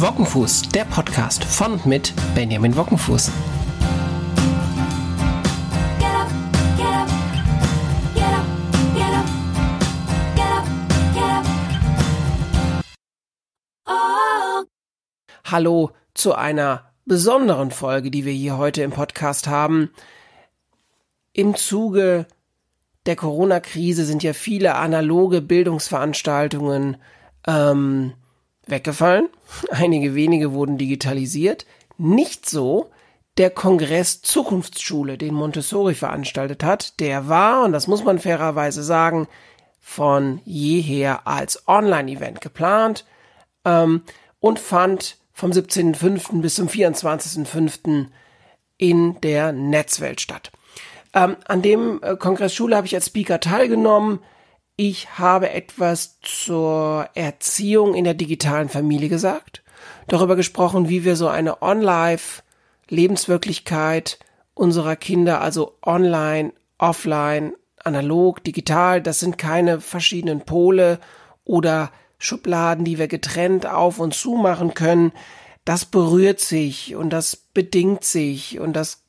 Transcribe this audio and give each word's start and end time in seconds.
Wockenfuß, 0.00 0.68
der 0.68 0.84
Podcast 0.84 1.42
von 1.44 1.72
und 1.72 1.86
mit 1.86 2.12
Benjamin 2.34 2.76
Wockenfuß. 2.76 3.32
Hallo 15.44 15.92
zu 16.12 16.34
einer 16.34 16.92
besonderen 17.06 17.70
Folge, 17.70 18.10
die 18.10 18.24
wir 18.26 18.32
hier 18.32 18.58
heute 18.58 18.82
im 18.82 18.90
Podcast 18.90 19.46
haben. 19.46 19.90
Im 21.32 21.54
Zuge 21.54 22.26
der 23.06 23.16
Corona-Krise 23.16 24.04
sind 24.04 24.22
ja 24.22 24.34
viele 24.34 24.74
analoge 24.74 25.40
Bildungsveranstaltungen 25.40 26.98
ähm, 27.46 28.12
weggefallen. 28.66 29.28
Einige 29.70 30.14
wenige 30.14 30.52
wurden 30.52 30.78
digitalisiert. 30.78 31.66
Nicht 31.98 32.48
so 32.48 32.90
der 33.38 33.50
Kongress 33.50 34.22
Zukunftsschule, 34.22 35.18
den 35.18 35.34
Montessori 35.34 35.94
veranstaltet 35.94 36.64
hat. 36.64 37.00
Der 37.00 37.28
war, 37.28 37.64
und 37.64 37.72
das 37.72 37.86
muss 37.86 38.04
man 38.04 38.18
fairerweise 38.18 38.82
sagen, 38.82 39.28
von 39.80 40.40
jeher 40.44 41.26
als 41.26 41.68
Online-Event 41.68 42.40
geplant 42.40 43.04
ähm, 43.64 44.02
und 44.40 44.58
fand 44.58 45.18
vom 45.32 45.50
17.05. 45.50 46.40
bis 46.40 46.54
zum 46.54 46.68
24.05. 46.68 48.06
in 48.78 49.20
der 49.20 49.52
Netzwelt 49.52 50.20
statt. 50.20 50.50
Ähm, 51.12 51.36
an 51.46 51.62
dem 51.62 52.00
äh, 52.02 52.16
Kongress 52.16 52.54
Schule 52.54 52.76
habe 52.76 52.86
ich 52.86 52.94
als 52.94 53.06
Speaker 53.06 53.38
teilgenommen. 53.38 54.20
Ich 54.78 55.18
habe 55.18 55.48
etwas 55.50 56.20
zur 56.20 57.08
Erziehung 57.14 57.94
in 57.94 58.04
der 58.04 58.12
digitalen 58.12 58.68
Familie 58.68 59.08
gesagt, 59.08 59.62
darüber 60.06 60.36
gesprochen, 60.36 60.90
wie 60.90 61.02
wir 61.02 61.16
so 61.16 61.28
eine 61.28 61.62
On-Life-Lebenswirklichkeit 61.62 64.18
unserer 64.52 64.96
Kinder, 64.96 65.40
also 65.40 65.78
online, 65.82 66.52
offline, 66.76 67.54
analog, 67.82 68.44
digital, 68.44 69.00
das 69.00 69.20
sind 69.20 69.38
keine 69.38 69.80
verschiedenen 69.80 70.42
Pole 70.42 71.00
oder 71.44 71.90
Schubladen, 72.18 72.84
die 72.84 72.98
wir 72.98 73.08
getrennt 73.08 73.64
auf 73.64 73.98
und 73.98 74.12
zu 74.12 74.34
machen 74.34 74.74
können. 74.74 75.12
Das 75.64 75.86
berührt 75.86 76.40
sich 76.40 76.96
und 76.96 77.08
das 77.10 77.36
bedingt 77.36 78.04
sich 78.04 78.60
und 78.60 78.74
das 78.74 79.04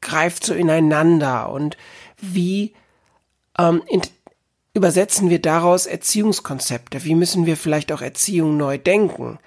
greift 0.00 0.44
so 0.44 0.54
ineinander 0.54 1.50
und 1.50 1.76
wie 2.18 2.72
ähm, 3.58 3.82
übersetzen 4.74 5.30
wir 5.30 5.40
daraus 5.40 5.86
Erziehungskonzepte? 5.86 7.04
Wie 7.04 7.14
müssen 7.14 7.46
wir 7.46 7.56
vielleicht 7.56 7.92
auch 7.92 8.02
Erziehung 8.02 8.56
neu 8.56 8.78
denken? 8.78 9.38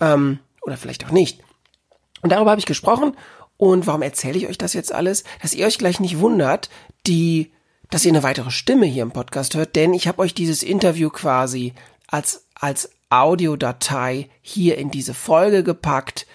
Ähm, 0.00 0.38
oder 0.62 0.76
vielleicht 0.76 1.04
auch 1.06 1.10
nicht. 1.10 1.40
Und 2.22 2.30
darüber 2.30 2.50
habe 2.50 2.60
ich 2.60 2.66
gesprochen. 2.66 3.16
Und 3.56 3.86
warum 3.86 4.02
erzähle 4.02 4.38
ich 4.38 4.48
euch 4.48 4.58
das 4.58 4.72
jetzt 4.72 4.92
alles? 4.92 5.24
Dass 5.40 5.54
ihr 5.54 5.66
euch 5.66 5.78
gleich 5.78 6.00
nicht 6.00 6.18
wundert, 6.18 6.70
die, 7.06 7.52
dass 7.90 8.04
ihr 8.04 8.12
eine 8.12 8.22
weitere 8.22 8.50
Stimme 8.50 8.86
hier 8.86 9.02
im 9.02 9.12
Podcast 9.12 9.54
hört, 9.54 9.76
denn 9.76 9.94
ich 9.94 10.08
habe 10.08 10.20
euch 10.20 10.34
dieses 10.34 10.62
Interview 10.62 11.10
quasi 11.10 11.74
als, 12.08 12.46
als 12.54 12.90
Audiodatei 13.10 14.30
hier 14.40 14.78
in 14.78 14.90
diese 14.90 15.14
Folge 15.14 15.62
gepackt, 15.62 16.26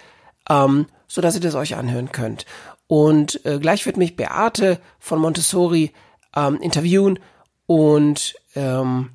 ähm, 0.50 0.86
so 1.08 1.22
dass 1.22 1.36
ihr 1.36 1.42
das 1.42 1.56
euch 1.56 1.76
anhören 1.76 2.12
könnt. 2.12 2.46
Und 2.88 3.44
äh, 3.46 3.60
gleich 3.60 3.86
wird 3.86 3.98
mich 3.98 4.16
Beate 4.16 4.80
von 5.00 5.20
Montessori 5.20 5.92
ähm, 6.36 6.58
interviewen 6.62 7.20
und 7.68 8.36
ähm, 8.56 9.12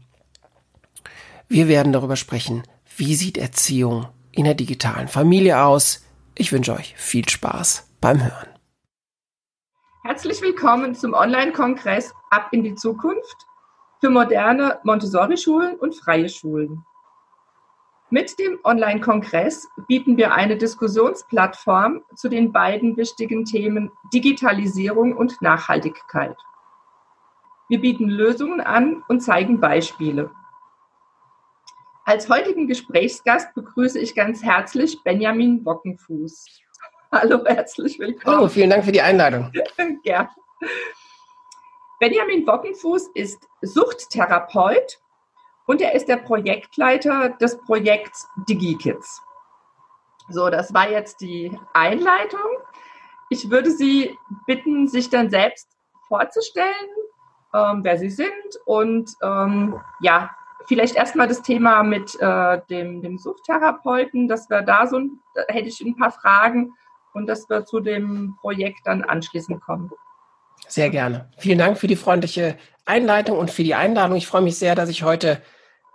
wir 1.49 1.69
werden 1.69 1.93
darüber 1.93 2.17
sprechen, 2.17 2.63
wie 2.97 3.15
sieht 3.15 3.37
Erziehung 3.37 4.07
in 4.31 4.45
der 4.45 4.55
digitalen 4.55 5.09
Familie 5.09 5.63
aus. 5.63 6.07
Ich 6.35 6.53
wünsche 6.53 6.75
euch 6.75 6.95
viel 6.97 7.29
Spaß 7.29 7.89
beim 8.01 8.23
Hören. 8.23 8.49
Herzlich 10.05 10.41
willkommen 10.43 10.95
zum 10.95 11.15
Online-Kongress 11.15 12.13
Ab 12.31 12.49
in 12.53 12.63
die 12.63 12.75
Zukunft 12.75 13.37
für 14.01 14.11
moderne 14.11 14.81
Montessori-Schulen 14.85 15.77
und 15.77 15.95
freie 15.95 16.29
Schulen. 16.29 16.85
Mit 18.11 18.39
dem 18.39 18.59
Online-Kongress 18.65 19.67
bieten 19.89 20.17
wir 20.17 20.35
eine 20.35 20.57
Diskussionsplattform 20.59 22.03
zu 22.17 22.29
den 22.29 22.53
beiden 22.53 22.97
wichtigen 22.97 23.45
Themen 23.45 23.91
Digitalisierung 24.13 25.17
und 25.17 25.41
Nachhaltigkeit. 25.41 26.37
Wir 27.73 27.81
bieten 27.81 28.11
Lösungen 28.11 28.61
an 28.61 29.03
und 29.09 29.21
zeigen 29.23 29.59
Beispiele. 29.59 30.31
Als 32.05 32.29
heutigen 32.29 32.69
Gesprächsgast 32.69 33.55
begrüße 33.55 33.99
ich 33.99 34.15
ganz 34.15 34.43
herzlich 34.43 35.03
Benjamin 35.03 35.65
Bockenfuß. 35.65 36.45
Hallo, 37.13 37.43
herzlich 37.47 37.99
willkommen. 37.99 38.37
Hallo, 38.37 38.49
vielen 38.49 38.69
Dank 38.69 38.85
für 38.85 38.93
die 38.93 39.01
Einladung. 39.01 39.51
Gerne. 40.03 40.29
Benjamin 41.99 42.45
Bockenfuß 42.45 43.09
ist 43.15 43.39
Suchttherapeut 43.63 45.01
und 45.67 45.81
er 45.81 45.95
ist 45.95 46.09
der 46.09 46.19
Projektleiter 46.19 47.31
des 47.41 47.59
Projekts 47.63 48.29
DigiKids. 48.51 49.23
So, 50.29 50.51
das 50.51 50.75
war 50.75 50.91
jetzt 50.91 51.23
die 51.23 51.51
Einleitung. 51.73 52.51
Ich 53.31 53.49
würde 53.49 53.71
Sie 53.71 54.15
bitten, 54.47 54.89
sich 54.89 55.09
dann 55.09 55.31
selbst 55.31 55.69
vorzustellen, 56.07 56.91
ähm, 57.55 57.81
wer 57.83 57.99
sie 57.99 58.11
sind 58.11 58.33
und 58.65 59.11
ähm, 59.23 59.81
ja, 60.01 60.31
vielleicht 60.67 60.97
erstmal 60.97 61.29
das 61.29 61.43
Thema 61.43 61.83
mit 61.83 62.19
äh, 62.21 62.61
dem, 62.71 63.03
dem 63.03 63.19
Suchttherapeuten, 63.19 64.29
dass 64.29 64.49
wir 64.49 64.63
da 64.63 64.87
so, 64.87 65.01
da 65.35 65.43
hätte 65.49 65.69
ich 65.69 65.81
ein 65.81 65.97
paar 65.97 66.13
Fragen 66.13 66.73
und 67.15 67.27
dass 67.27 67.49
wir 67.49 67.65
zu 67.65 67.81
dem 67.81 68.37
Projekt 68.41 68.81
dann 68.85 69.03
anschließend 69.03 69.61
kommen. 69.61 69.91
Sehr 70.69 70.91
gerne. 70.91 71.31
Vielen 71.39 71.59
Dank 71.59 71.79
für 71.79 71.89
die 71.89 71.97
freundliche 71.97 72.57
Einleitung 72.85 73.39
und 73.39 73.51
für 73.51 73.65
die 73.65 73.75
Einladung. 73.75 74.17
Ich 74.17 74.27
freue 74.27 74.43
mich 74.43 74.59
sehr, 74.59 74.75
dass 74.75 74.89
ich 74.89 75.03
heute 75.03 75.43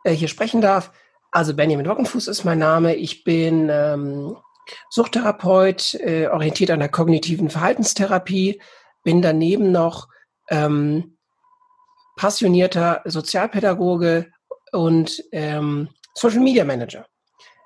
äh, 0.04 0.12
hier 0.12 0.28
sprechen 0.28 0.62
darf. 0.62 0.92
Also 1.32 1.56
Benjamin 1.56 1.88
Wockenfuß 1.88 2.28
ist 2.28 2.44
mein 2.44 2.60
Name. 2.60 2.96
Ich 2.96 3.24
bin 3.24 3.70
ähm, 3.72 4.38
Suchttherapeut, 4.90 5.96
äh, 5.96 6.28
orientiert 6.28 6.72
an 6.72 6.80
der 6.80 6.90
kognitiven 6.90 7.50
Verhaltenstherapie, 7.50 8.62
bin 9.04 9.22
daneben 9.22 9.72
noch 9.72 10.08
ähm, 10.50 11.17
passionierter 12.18 13.02
Sozialpädagoge 13.06 14.28
und 14.74 15.24
ähm, 15.32 15.88
Social 16.14 16.42
Media 16.42 16.66
Manager. 16.66 17.06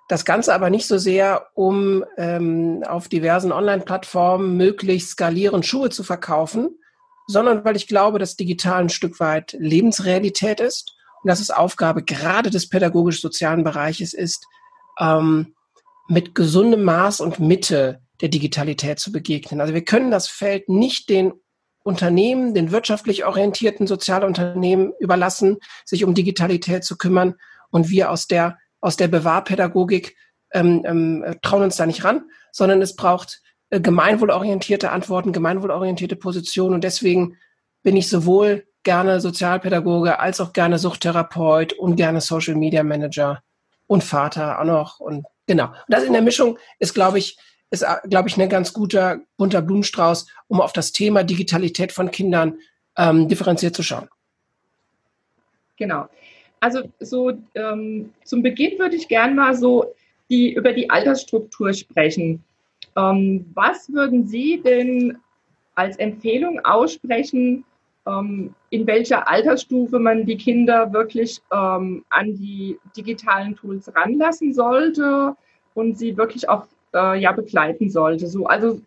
Das 0.08 0.26
Ganze 0.26 0.54
aber 0.54 0.70
nicht 0.70 0.88
so 0.88 0.98
sehr, 0.98 1.48
um 1.56 2.04
ähm, 2.18 2.84
auf 2.86 3.08
diversen 3.08 3.52
Online-Plattformen 3.52 4.58
möglichst 4.58 5.12
skalierend 5.12 5.66
Schuhe 5.66 5.90
zu 5.90 6.04
verkaufen, 6.04 6.78
sondern 7.28 7.64
weil 7.64 7.78
ich 7.78 7.88
glaube, 7.88 8.20
dass 8.20 8.36
digital 8.36 8.82
ein 8.82 8.90
Stück 8.90 9.20
weit 9.22 9.56
Lebensrealität 9.58 10.60
ist 10.60 10.94
und 11.24 11.30
dass 11.30 11.40
es 11.40 11.50
Aufgabe 11.50 12.04
gerade 12.04 12.50
des 12.50 12.68
pädagogisch-sozialen 12.68 13.64
Bereiches 13.64 14.14
ist, 14.14 14.46
ähm, 15.00 15.56
mit 16.10 16.36
gesundem 16.36 16.84
Maß 16.84 17.22
und 17.22 17.40
Mitte 17.40 18.02
der 18.20 18.28
Digitalität 18.30 19.00
zu 19.00 19.14
begegnen. 19.14 19.62
Also 19.62 19.74
wir 19.74 19.86
können 19.86 20.12
das 20.12 20.28
Feld 20.28 20.68
nicht 20.68 21.10
den 21.10 21.34
Unternehmen, 21.84 22.54
den 22.54 22.72
wirtschaftlich 22.72 23.26
orientierten 23.26 23.88
Sozialunternehmen 23.88 24.94
überlassen, 25.00 25.58
sich 25.86 26.04
um 26.04 26.14
Digitalität 26.14 26.84
zu 26.84 26.98
kümmern. 26.98 27.36
Und 27.70 27.90
wir 27.90 28.12
aus 28.12 28.28
der, 28.28 28.58
aus 28.82 28.98
der 28.98 29.08
Bewahrpädagogik 29.08 30.16
ähm, 30.54 30.84
ähm, 30.86 31.38
trauen 31.42 31.64
uns 31.64 31.78
da 31.78 31.86
nicht 31.86 32.04
ran, 32.04 32.26
sondern 32.52 32.82
es 32.82 32.96
braucht 32.96 33.42
äh, 33.70 33.80
gemeinwohlorientierte 33.80 34.92
Antworten, 34.92 35.32
gemeinwohlorientierte 35.32 36.16
Positionen. 36.16 36.76
Und 36.76 36.84
deswegen 36.84 37.38
bin 37.84 37.96
ich 37.96 38.10
sowohl 38.10 38.68
gerne 38.84 39.22
Sozialpädagoge 39.22 40.20
als 40.20 40.42
auch 40.42 40.54
gerne 40.54 40.78
Suchttherapeut 40.78 41.74
und 41.74 41.96
gerne 41.96 42.22
Social 42.22 42.56
Media 42.56 42.84
Manager 42.84 43.42
und 43.88 44.04
Vater 44.04 44.60
auch 44.60 44.66
noch. 44.66 45.00
Und 45.00 45.26
genau. 45.48 45.68
Und 45.68 45.76
das 45.88 46.04
in 46.04 46.14
der 46.14 46.22
Mischung 46.22 46.58
ist, 46.80 46.94
glaube 46.94 47.20
ich, 47.20 47.38
ist, 47.72 47.82
äh, 47.82 47.96
glaube 48.08 48.30
ich, 48.30 48.38
ein 48.38 48.50
ganz 48.50 48.74
guter 48.74 49.22
bunter 49.38 49.62
Blumenstrauß, 49.62 50.28
um 50.48 50.62
auf 50.62 50.74
das 50.74 50.92
Thema 50.92 51.24
Digitalität 51.24 51.92
von 51.92 52.12
Kindern 52.12 52.60
ähm, 52.98 53.28
differenziert 53.28 53.76
zu 53.76 53.82
schauen. 53.82 54.08
Genau. 55.78 56.08
Also 56.60 56.84
so 57.00 57.32
ähm, 57.56 58.14
zum 58.24 58.44
Beginn 58.44 58.78
würde 58.78 58.96
ich 58.96 59.08
gerne 59.08 59.34
mal 59.34 59.56
so 59.56 59.96
die, 60.30 60.54
über 60.54 60.74
die 60.74 60.90
Altersstruktur 60.90 61.74
sprechen. 61.74 62.44
Ähm, 62.96 63.50
was 63.56 63.92
würden 63.92 64.28
Sie 64.28 64.62
denn 64.64 65.18
als 65.74 65.98
Empfehlung 65.98 66.60
aussprechen, 66.64 67.64
ähm, 68.06 68.54
in 68.70 68.86
welcher 68.88 69.28
Altersstufe 69.30 70.00
man 70.00 70.26
die 70.26 70.38
Kinder 70.38 70.92
wirklich 70.94 71.42
ähm, 71.52 72.04
an 72.10 72.36
die 72.36 72.78
digitalen 72.96 73.56
Tools 73.56 73.94
ranlassen 73.96 74.54
sollte 74.54 75.36
und 75.74 75.98
sie 75.98 76.18
wirklich 76.18 76.50
auch 76.50 76.66
äh, 76.94 77.20
ja 77.20 77.32
begleiten 77.32 77.90
sollte. 77.90 78.28
So, 78.28 78.46
also 78.46 78.82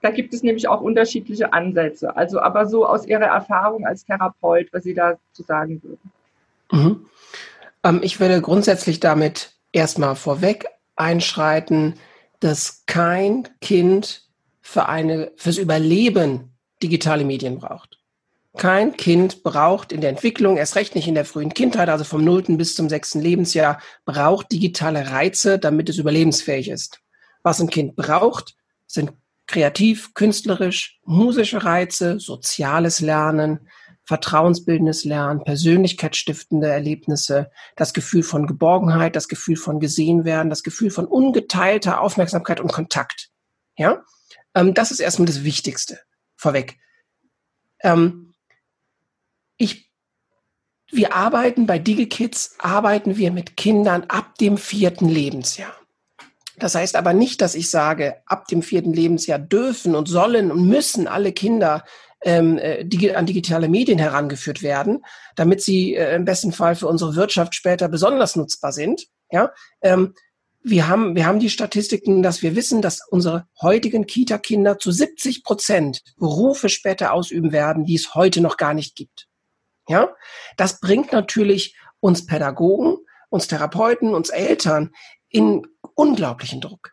da 0.00 0.10
gibt 0.10 0.32
es 0.32 0.42
nämlich 0.42 0.68
auch 0.68 0.80
unterschiedliche 0.80 1.52
Ansätze. 1.52 2.16
Also 2.16 2.40
aber 2.40 2.66
so 2.66 2.86
aus 2.86 3.06
Ihrer 3.06 3.26
Erfahrung 3.26 3.84
als 3.84 4.04
Therapeut, 4.04 4.68
was 4.72 4.84
Sie 4.84 4.94
dazu 4.94 5.42
sagen 5.42 5.82
würden. 5.82 6.12
Mhm. 6.70 7.06
Ähm, 7.84 8.00
ich 8.02 8.20
würde 8.20 8.40
grundsätzlich 8.40 9.00
damit 9.00 9.52
erstmal 9.72 10.16
vorweg 10.16 10.66
einschreiten, 10.96 11.94
dass 12.40 12.84
kein 12.86 13.48
Kind 13.60 14.28
für 14.60 14.88
eine, 14.88 15.32
fürs 15.36 15.58
Überleben 15.58 16.52
digitale 16.82 17.24
Medien 17.24 17.58
braucht. 17.58 17.98
Kein 18.56 18.96
Kind 18.96 19.42
braucht 19.44 19.92
in 19.92 20.00
der 20.00 20.10
Entwicklung, 20.10 20.56
erst 20.56 20.74
recht 20.76 20.94
nicht 20.94 21.06
in 21.06 21.14
der 21.14 21.24
frühen 21.24 21.54
Kindheit, 21.54 21.88
also 21.88 22.04
vom 22.04 22.24
nullten 22.24 22.56
bis 22.56 22.74
zum 22.74 22.88
sechsten 22.88 23.20
Lebensjahr, 23.20 23.80
braucht 24.04 24.50
digitale 24.50 25.10
Reize, 25.10 25.58
damit 25.58 25.88
es 25.88 25.98
überlebensfähig 25.98 26.68
ist. 26.68 27.00
Was 27.48 27.62
ein 27.62 27.70
Kind 27.70 27.96
braucht, 27.96 28.58
sind 28.86 29.14
kreativ, 29.46 30.12
künstlerisch, 30.12 31.00
musische 31.06 31.64
Reize, 31.64 32.20
soziales 32.20 33.00
Lernen, 33.00 33.70
vertrauensbildendes 34.04 35.06
Lernen, 35.06 35.42
persönlichkeitsstiftende 35.44 36.68
Erlebnisse, 36.68 37.50
das 37.74 37.94
Gefühl 37.94 38.22
von 38.22 38.46
Geborgenheit, 38.46 39.16
das 39.16 39.28
Gefühl 39.28 39.56
von 39.56 39.80
gesehen 39.80 40.26
werden, 40.26 40.50
das 40.50 40.62
Gefühl 40.62 40.90
von 40.90 41.06
ungeteilter 41.06 42.02
Aufmerksamkeit 42.02 42.60
und 42.60 42.70
Kontakt. 42.70 43.30
Ja, 43.78 44.04
ähm, 44.54 44.74
das 44.74 44.90
ist 44.90 45.00
erstmal 45.00 45.24
das 45.24 45.42
Wichtigste 45.42 45.98
vorweg. 46.36 46.78
Ähm, 47.80 48.34
ich, 49.56 49.90
wir 50.90 51.14
arbeiten 51.14 51.66
bei 51.66 51.78
DigiKids, 51.78 52.56
arbeiten 52.58 53.16
wir 53.16 53.30
mit 53.30 53.56
Kindern 53.56 54.04
ab 54.04 54.36
dem 54.36 54.58
vierten 54.58 55.08
Lebensjahr. 55.08 55.74
Das 56.58 56.74
heißt 56.74 56.96
aber 56.96 57.12
nicht, 57.12 57.40
dass 57.40 57.54
ich 57.54 57.70
sage, 57.70 58.16
ab 58.26 58.46
dem 58.48 58.62
vierten 58.62 58.92
Lebensjahr 58.92 59.38
dürfen 59.38 59.94
und 59.94 60.08
sollen 60.08 60.50
und 60.50 60.66
müssen 60.66 61.06
alle 61.06 61.32
Kinder 61.32 61.84
ähm, 62.22 62.58
äh, 62.58 63.14
an 63.14 63.26
digitale 63.26 63.68
Medien 63.68 63.98
herangeführt 63.98 64.62
werden, 64.62 65.04
damit 65.36 65.62
sie 65.62 65.94
äh, 65.94 66.16
im 66.16 66.24
besten 66.24 66.52
Fall 66.52 66.74
für 66.74 66.88
unsere 66.88 67.14
Wirtschaft 67.14 67.54
später 67.54 67.88
besonders 67.88 68.34
nutzbar 68.34 68.72
sind. 68.72 69.06
Ja, 69.30 69.52
ähm, 69.82 70.14
wir 70.62 70.88
haben, 70.88 71.14
wir 71.14 71.26
haben 71.26 71.38
die 71.38 71.50
Statistiken, 71.50 72.22
dass 72.22 72.42
wir 72.42 72.56
wissen, 72.56 72.82
dass 72.82 73.00
unsere 73.08 73.46
heutigen 73.60 74.06
Kita-Kinder 74.06 74.78
zu 74.78 74.90
70 74.90 75.44
Prozent 75.44 76.02
Berufe 76.16 76.68
später 76.68 77.12
ausüben 77.12 77.52
werden, 77.52 77.84
die 77.84 77.94
es 77.94 78.14
heute 78.14 78.40
noch 78.40 78.56
gar 78.56 78.74
nicht 78.74 78.96
gibt. 78.96 79.28
Ja, 79.88 80.10
das 80.56 80.80
bringt 80.80 81.12
natürlich 81.12 81.76
uns 82.00 82.26
Pädagogen, 82.26 82.96
uns 83.30 83.46
Therapeuten, 83.46 84.14
uns 84.14 84.28
Eltern 84.30 84.90
in 85.30 85.66
unglaublichen 85.98 86.60
Druck. 86.60 86.92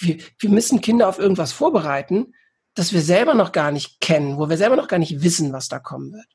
Wir, 0.00 0.18
wir 0.38 0.50
müssen 0.50 0.80
Kinder 0.80 1.08
auf 1.08 1.18
irgendwas 1.18 1.52
vorbereiten, 1.52 2.34
das 2.74 2.92
wir 2.92 3.00
selber 3.00 3.34
noch 3.34 3.52
gar 3.52 3.70
nicht 3.70 4.00
kennen, 4.00 4.38
wo 4.38 4.48
wir 4.48 4.58
selber 4.58 4.76
noch 4.76 4.88
gar 4.88 4.98
nicht 4.98 5.22
wissen, 5.22 5.52
was 5.52 5.68
da 5.68 5.78
kommen 5.78 6.12
wird. 6.12 6.26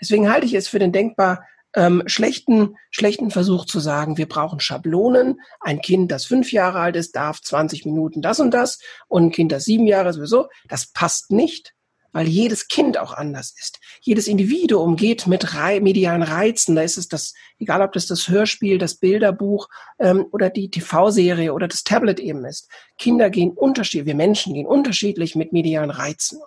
Deswegen 0.00 0.30
halte 0.30 0.46
ich 0.46 0.54
es 0.54 0.66
für 0.66 0.78
den 0.78 0.92
denkbar 0.92 1.44
ähm, 1.76 2.02
schlechten, 2.06 2.76
schlechten 2.90 3.30
Versuch 3.30 3.64
zu 3.64 3.78
sagen, 3.78 4.18
wir 4.18 4.28
brauchen 4.28 4.58
Schablonen. 4.58 5.40
Ein 5.60 5.80
Kind, 5.80 6.10
das 6.10 6.24
fünf 6.24 6.52
Jahre 6.52 6.80
alt 6.80 6.96
ist, 6.96 7.14
darf 7.14 7.40
20 7.40 7.84
Minuten 7.84 8.22
das 8.22 8.40
und 8.40 8.52
das 8.52 8.80
und 9.06 9.26
ein 9.26 9.30
Kind, 9.30 9.52
das 9.52 9.64
sieben 9.64 9.86
Jahre 9.86 10.12
sowieso. 10.12 10.48
Das 10.68 10.86
passt 10.92 11.30
nicht, 11.30 11.74
weil 12.12 12.28
jedes 12.28 12.68
Kind 12.68 12.98
auch 12.98 13.12
anders 13.12 13.54
ist. 13.58 13.78
Jedes 14.00 14.26
Individuum 14.26 14.96
geht 14.96 15.26
mit 15.26 15.54
Re 15.54 15.80
medialen 15.80 16.22
Reizen. 16.22 16.76
Da 16.76 16.82
ist 16.82 16.98
es 16.98 17.08
das, 17.08 17.34
egal 17.58 17.82
ob 17.82 17.92
das 17.92 18.06
das 18.06 18.28
Hörspiel, 18.28 18.78
das 18.78 18.94
Bilderbuch 18.94 19.68
ähm, 19.98 20.26
oder 20.32 20.50
die 20.50 20.70
TV-Serie 20.70 21.52
oder 21.52 21.68
das 21.68 21.84
Tablet 21.84 22.20
eben 22.20 22.44
ist. 22.44 22.68
Kinder 22.98 23.30
gehen 23.30 23.50
unterschiedlich, 23.50 24.06
wir 24.06 24.14
Menschen 24.14 24.54
gehen 24.54 24.66
unterschiedlich 24.66 25.34
mit 25.36 25.52
medialen 25.52 25.90
Reizen. 25.90 26.40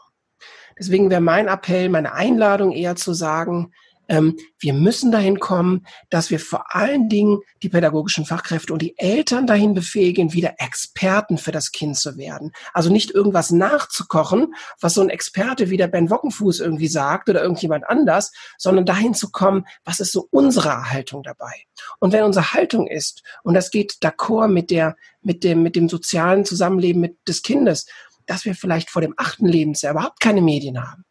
Deswegen 0.78 1.10
wäre 1.10 1.22
mein 1.22 1.48
Appell, 1.48 1.90
meine 1.90 2.14
Einladung 2.14 2.72
eher 2.72 2.96
zu 2.96 3.14
sagen, 3.14 3.72
ähm, 4.14 4.38
wir 4.60 4.74
müssen 4.74 5.12
dahin 5.12 5.40
kommen, 5.40 5.86
dass 6.10 6.30
wir 6.30 6.40
vor 6.40 6.76
allen 6.76 7.10
Dingen 7.10 7.40
die 7.64 7.70
pädagogischen 7.70 8.26
Fachkräfte 8.26 8.72
und 8.72 8.82
die 8.82 8.98
Eltern 8.98 9.48
dahin 9.48 9.74
befähigen, 9.74 10.34
wieder 10.34 10.54
Experten 10.60 11.40
für 11.40 11.52
das 11.52 11.72
Kind 11.72 11.98
zu 11.98 12.16
werden. 12.16 12.52
Also 12.74 12.92
nicht 12.92 13.12
irgendwas 13.12 13.52
nachzukochen, 13.52 14.54
was 14.80 14.94
so 14.94 15.02
ein 15.02 15.10
Experte 15.10 15.70
wie 15.72 15.78
der 15.78 15.88
Ben 15.88 16.12
Wockenfuß 16.12 16.60
irgendwie 16.60 16.88
sagt 16.88 17.28
oder 17.28 17.42
irgendjemand 17.42 17.90
anders, 17.90 18.32
sondern 18.58 18.86
dahin 18.86 19.16
zu 19.16 19.32
kommen, 19.32 19.66
was 19.84 20.00
ist 20.00 20.12
so 20.12 20.28
unsere 20.30 20.92
Haltung 20.92 21.24
dabei? 21.24 21.54
Und 22.00 22.14
wenn 22.14 22.24
unsere 22.24 22.54
Haltung 22.54 22.88
ist, 22.88 23.24
und 23.44 23.56
das 23.56 23.72
geht 23.72 23.98
d'accord 24.04 24.48
mit 24.48 24.70
der, 24.70 24.96
mit 25.22 25.44
dem, 25.44 25.64
mit 25.64 25.76
dem 25.76 25.90
sozialen 25.90 26.46
Zusammenleben 26.46 27.02
mit, 27.02 27.18
des 27.28 27.42
Kindes, 27.42 27.88
dass 28.28 28.46
wir 28.46 28.54
vielleicht 28.54 28.92
vor 28.92 29.02
dem 29.02 29.16
achten 29.18 29.48
Lebensjahr 29.48 29.94
überhaupt 29.94 30.20
keine 30.20 30.42
Medien 30.42 30.80
haben 30.82 31.04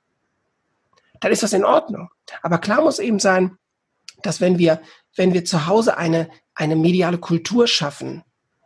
dann 1.22 1.32
ist 1.32 1.42
das 1.42 1.54
in 1.54 1.64
Ordnung. 1.64 2.10
Aber 2.42 2.58
klar 2.58 2.82
muss 2.82 2.98
eben 2.98 3.18
sein, 3.18 3.56
dass 4.22 4.40
wenn 4.40 4.58
wir, 4.58 4.82
wenn 5.16 5.32
wir 5.32 5.44
zu 5.44 5.66
Hause 5.66 5.96
eine, 5.96 6.28
eine 6.54 6.76
mediale 6.76 7.18
Kultur 7.18 7.66
schaffen, 7.66 8.22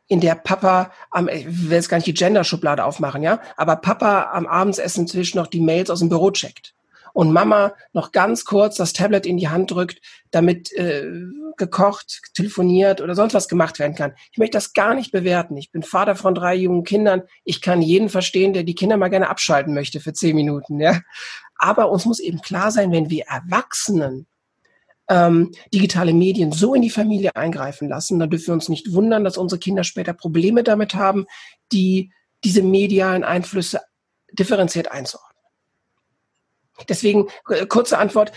in 0.09 0.21
der 0.21 0.37
Papa 0.37 0.93
am, 1.11 1.29
ich 1.29 1.47
will 1.47 1.77
jetzt 1.77 1.89
gar 1.89 1.99
nicht 1.99 2.07
die 2.07 2.15
Gender-Schublade 2.15 2.85
aufmachen, 2.85 3.23
ja, 3.23 3.41
aber 3.57 3.77
Papa 3.77 4.31
am 4.33 4.47
Abendsessen 4.47 5.07
zwischen 5.07 5.39
noch 5.39 5.49
die 5.49 5.61
Mails 5.61 5.91
aus 5.91 5.99
dem 5.99 6.09
Büro 6.09 6.31
checkt 6.31 6.75
und 7.13 7.33
Mama 7.33 7.73
noch 7.93 8.13
ganz 8.13 8.45
kurz 8.45 8.77
das 8.77 8.93
Tablet 8.93 9.27
in 9.27 9.39
die 9.39 9.49
Hand 9.49 9.71
drückt, 9.71 10.01
damit 10.33 10.73
äh, 10.75 11.11
gekocht, 11.57 12.21
telefoniert 12.35 13.01
oder 13.01 13.15
sonst 13.15 13.33
was 13.33 13.49
gemacht 13.49 13.79
werden 13.79 13.97
kann. 13.97 14.13
Ich 14.33 14.39
möchte 14.39 14.59
das 14.59 14.75
gar 14.75 14.95
nicht 14.95 15.13
bewerten. 15.13 15.57
Ich 15.57 15.73
bin 15.73 15.83
Vater 15.83 16.15
von 16.15 16.35
drei 16.35 16.55
jungen 16.55 16.85
Kindern. 16.85 17.23
Ich 17.45 17.63
kann 17.63 17.81
jeden 17.81 18.11
verstehen, 18.11 18.53
der 18.53 18.65
die 18.65 18.75
Kinder 18.75 18.99
mal 18.99 19.09
gerne 19.09 19.31
abschalten 19.31 19.73
möchte 19.73 19.99
für 19.99 20.13
zehn 20.13 20.37
Minuten. 20.37 20.79
Ja? 20.79 21.01
Aber 21.59 21.91
uns 21.91 22.05
muss 22.05 22.21
eben 22.21 22.41
klar 22.41 22.71
sein, 22.71 22.93
wenn 22.93 23.11
wir 23.11 23.25
Erwachsenen 23.27 24.27
ähm, 25.09 25.53
digitale 25.73 26.13
Medien 26.13 26.53
so 26.53 26.75
in 26.75 26.83
die 26.83 26.91
Familie 26.91 27.35
eingreifen 27.37 27.89
lassen, 27.89 28.19
dann 28.19 28.31
dürfen 28.31 28.49
wir 28.49 28.55
uns 28.55 28.69
nicht 28.69 28.93
wundern, 28.93 29.25
dass 29.25 29.39
unsere 29.39 29.59
Kinder 29.59 29.85
später 29.85 30.13
Probleme 30.13 30.65
damit 30.65 30.95
haben, 30.95 31.27
die 31.73 32.13
diese 32.45 32.63
medialen 32.63 33.25
Einflüsse 33.25 33.81
differenziert 34.33 34.91
einzuordnen. 34.91 35.43
Deswegen 36.89 37.29
äh, 37.49 37.67
kurze 37.67 37.99
Antwort, 37.99 38.33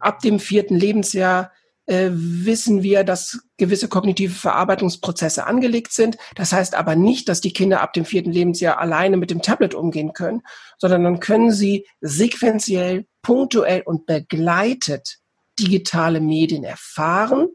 ab 0.00 0.20
dem 0.20 0.38
vierten 0.38 0.76
Lebensjahr 0.76 1.52
äh, 1.86 2.10
wissen 2.12 2.82
wir, 2.82 3.04
dass 3.04 3.40
gewisse 3.56 3.88
kognitive 3.88 4.34
Verarbeitungsprozesse 4.34 5.46
angelegt 5.46 5.92
sind. 5.92 6.18
Das 6.34 6.52
heißt 6.52 6.74
aber 6.74 6.96
nicht, 6.96 7.28
dass 7.28 7.40
die 7.40 7.52
Kinder 7.52 7.80
ab 7.80 7.92
dem 7.92 8.04
vierten 8.04 8.32
Lebensjahr 8.32 8.78
alleine 8.78 9.16
mit 9.16 9.30
dem 9.30 9.42
Tablet 9.42 9.74
umgehen 9.74 10.12
können, 10.12 10.42
sondern 10.78 11.04
dann 11.04 11.20
können 11.20 11.52
sie 11.52 11.86
sequenziell, 12.00 13.06
punktuell 13.22 13.82
und 13.82 14.06
begleitet 14.06 15.18
digitale 15.58 16.20
Medien 16.20 16.64
erfahren 16.64 17.48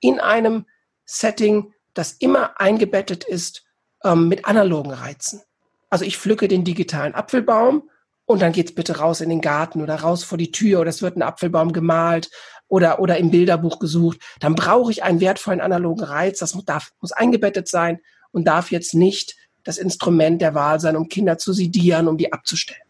in 0.00 0.20
einem 0.20 0.66
Setting, 1.04 1.72
das 1.94 2.12
immer 2.12 2.60
eingebettet 2.60 3.24
ist 3.24 3.64
ähm, 4.04 4.28
mit 4.28 4.44
analogen 4.44 4.92
Reizen. 4.92 5.42
Also 5.88 6.04
ich 6.04 6.18
pflücke 6.18 6.48
den 6.48 6.64
digitalen 6.64 7.14
Apfelbaum 7.14 7.88
und 8.26 8.42
dann 8.42 8.52
geht's 8.52 8.74
bitte 8.74 8.98
raus 8.98 9.20
in 9.20 9.30
den 9.30 9.40
Garten 9.40 9.80
oder 9.80 9.94
raus 9.94 10.24
vor 10.24 10.36
die 10.36 10.50
Tür 10.50 10.80
oder 10.80 10.90
es 10.90 11.00
wird 11.00 11.16
ein 11.16 11.22
Apfelbaum 11.22 11.72
gemalt 11.72 12.30
oder, 12.68 13.00
oder 13.00 13.18
im 13.18 13.30
Bilderbuch 13.30 13.78
gesucht, 13.78 14.18
dann 14.40 14.54
brauche 14.54 14.90
ich 14.90 15.02
einen 15.02 15.20
wertvollen 15.20 15.60
analogen 15.60 16.04
Reiz. 16.04 16.38
Das 16.38 16.54
muss, 16.54 16.64
darf, 16.64 16.92
muss 17.00 17.12
eingebettet 17.12 17.68
sein 17.68 18.00
und 18.32 18.46
darf 18.46 18.70
jetzt 18.70 18.94
nicht 18.94 19.36
das 19.64 19.78
Instrument 19.78 20.40
der 20.40 20.54
Wahl 20.54 20.80
sein, 20.80 20.96
um 20.96 21.08
Kinder 21.08 21.38
zu 21.38 21.52
sedieren, 21.52 22.08
um 22.08 22.16
die 22.16 22.32
abzustellen. 22.32 22.80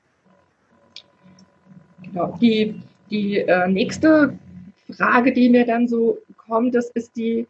Genau. 2.02 2.36
Die, 2.40 2.80
die 3.10 3.38
äh, 3.38 3.68
nächste 3.68 4.38
Frage, 4.94 5.32
die 5.32 5.48
mir 5.48 5.66
dann 5.66 5.88
so 5.88 6.18
kommt, 6.36 6.74
das 6.74 6.90
ist 6.90 7.16
die, 7.16 7.46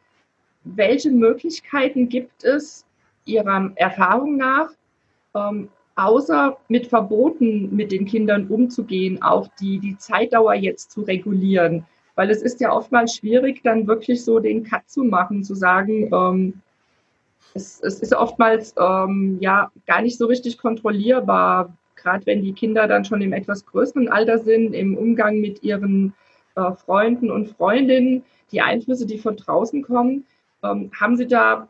welche 0.64 1.10
Möglichkeiten 1.10 2.08
gibt 2.08 2.44
es 2.44 2.84
Ihrer 3.24 3.72
Erfahrung 3.74 4.36
nach, 4.36 4.70
ähm, 5.34 5.68
außer 5.96 6.56
mit 6.68 6.86
Verboten 6.86 7.74
mit 7.74 7.90
den 7.90 8.04
Kindern 8.06 8.46
umzugehen, 8.48 9.22
auch 9.22 9.48
die, 9.60 9.78
die 9.78 9.96
Zeitdauer 9.96 10.54
jetzt 10.54 10.92
zu 10.92 11.02
regulieren? 11.02 11.84
Weil 12.16 12.30
es 12.30 12.42
ist 12.42 12.60
ja 12.60 12.72
oftmals 12.72 13.14
schwierig, 13.14 13.62
dann 13.62 13.86
wirklich 13.86 14.24
so 14.24 14.40
den 14.40 14.64
Cut 14.64 14.88
zu 14.88 15.04
machen, 15.04 15.44
zu 15.44 15.54
sagen, 15.54 16.10
ähm, 16.12 16.54
es, 17.54 17.80
es, 17.82 18.00
ist 18.00 18.14
oftmals 18.14 18.74
ähm, 18.78 19.38
ja 19.40 19.70
gar 19.86 20.02
nicht 20.02 20.18
so 20.18 20.26
richtig 20.26 20.58
kontrollierbar, 20.58 21.72
gerade 21.94 22.26
wenn 22.26 22.42
die 22.42 22.52
Kinder 22.52 22.88
dann 22.88 23.04
schon 23.04 23.22
im 23.22 23.32
etwas 23.32 23.64
größeren 23.66 24.08
Alter 24.08 24.38
sind, 24.38 24.74
im 24.74 24.96
Umgang 24.96 25.40
mit 25.40 25.62
ihren 25.62 26.14
äh, 26.56 26.72
Freunden 26.72 27.30
und 27.30 27.48
Freundinnen, 27.50 28.24
die 28.52 28.60
Einflüsse, 28.60 29.06
die 29.06 29.18
von 29.18 29.36
draußen 29.36 29.82
kommen. 29.82 30.24
Ähm, 30.62 30.90
haben 30.98 31.16
Sie 31.16 31.26
da 31.26 31.68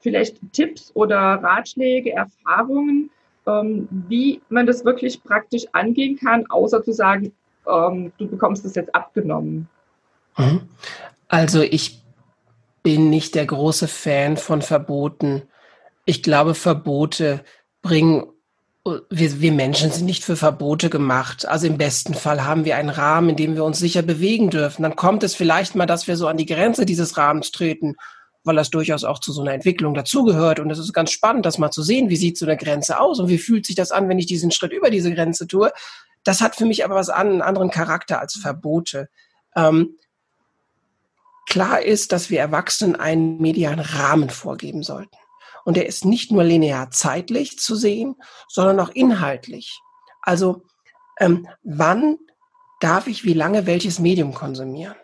vielleicht 0.00 0.38
Tipps 0.52 0.90
oder 0.94 1.16
Ratschläge, 1.16 2.12
Erfahrungen, 2.12 3.10
ähm, 3.46 3.88
wie 4.08 4.40
man 4.48 4.66
das 4.66 4.84
wirklich 4.84 5.22
praktisch 5.22 5.64
angehen 5.72 6.16
kann, 6.16 6.46
außer 6.48 6.82
zu 6.82 6.92
sagen, 6.92 7.32
ähm, 7.66 8.12
du 8.18 8.28
bekommst 8.28 8.64
es 8.64 8.74
jetzt 8.74 8.94
abgenommen? 8.94 9.68
Mhm. 10.36 10.68
Also 11.28 11.62
ich 11.62 12.02
bin 12.82 13.10
nicht 13.10 13.34
der 13.34 13.46
große 13.46 13.88
Fan 13.88 14.36
von 14.36 14.62
Verboten. 14.62 15.42
Ich 16.04 16.22
glaube, 16.22 16.54
Verbote 16.54 17.44
bringen, 17.80 18.26
wir, 18.84 19.40
wir 19.40 19.52
Menschen 19.52 19.92
sind 19.92 20.06
nicht 20.06 20.24
für 20.24 20.36
Verbote 20.36 20.90
gemacht. 20.90 21.46
Also 21.46 21.66
im 21.66 21.78
besten 21.78 22.14
Fall 22.14 22.44
haben 22.44 22.64
wir 22.64 22.76
einen 22.76 22.90
Rahmen, 22.90 23.30
in 23.30 23.36
dem 23.36 23.54
wir 23.54 23.64
uns 23.64 23.78
sicher 23.78 24.02
bewegen 24.02 24.50
dürfen. 24.50 24.82
Dann 24.82 24.96
kommt 24.96 25.22
es 25.22 25.34
vielleicht 25.34 25.74
mal, 25.74 25.86
dass 25.86 26.08
wir 26.08 26.16
so 26.16 26.26
an 26.26 26.36
die 26.36 26.46
Grenze 26.46 26.84
dieses 26.84 27.16
Rahmens 27.16 27.52
treten 27.52 27.96
weil 28.44 28.56
das 28.56 28.70
durchaus 28.70 29.04
auch 29.04 29.18
zu 29.18 29.32
so 29.32 29.42
einer 29.42 29.52
Entwicklung 29.52 29.94
dazugehört. 29.94 30.60
Und 30.60 30.70
es 30.70 30.78
ist 30.78 30.92
ganz 30.92 31.10
spannend, 31.10 31.46
das 31.46 31.58
mal 31.58 31.70
zu 31.70 31.82
sehen, 31.82 32.08
wie 32.08 32.16
sieht 32.16 32.36
so 32.36 32.46
eine 32.46 32.56
Grenze 32.56 32.98
aus 33.00 33.20
und 33.20 33.28
wie 33.28 33.38
fühlt 33.38 33.66
sich 33.66 33.76
das 33.76 33.92
an, 33.92 34.08
wenn 34.08 34.18
ich 34.18 34.26
diesen 34.26 34.50
Schritt 34.50 34.72
über 34.72 34.90
diese 34.90 35.12
Grenze 35.14 35.46
tue. 35.46 35.72
Das 36.24 36.40
hat 36.40 36.56
für 36.56 36.66
mich 36.66 36.84
aber 36.84 36.94
was 36.94 37.08
an, 37.08 37.28
einen 37.28 37.42
anderen 37.42 37.70
Charakter 37.70 38.20
als 38.20 38.34
Verbote. 38.34 39.08
Ähm, 39.54 39.96
klar 41.48 41.82
ist, 41.82 42.12
dass 42.12 42.30
wir 42.30 42.40
Erwachsenen 42.40 42.96
einen 42.96 43.40
medialen 43.40 43.80
Rahmen 43.80 44.30
vorgeben 44.30 44.82
sollten. 44.82 45.16
Und 45.64 45.76
der 45.76 45.86
ist 45.86 46.04
nicht 46.04 46.32
nur 46.32 46.44
linear 46.44 46.90
zeitlich 46.90 47.58
zu 47.58 47.76
sehen, 47.76 48.16
sondern 48.48 48.80
auch 48.80 48.90
inhaltlich. 48.90 49.80
Also 50.20 50.62
ähm, 51.20 51.48
wann 51.62 52.18
darf 52.80 53.06
ich 53.06 53.24
wie 53.24 53.34
lange 53.34 53.66
welches 53.66 53.98
Medium 53.98 54.34
konsumieren? 54.34 54.96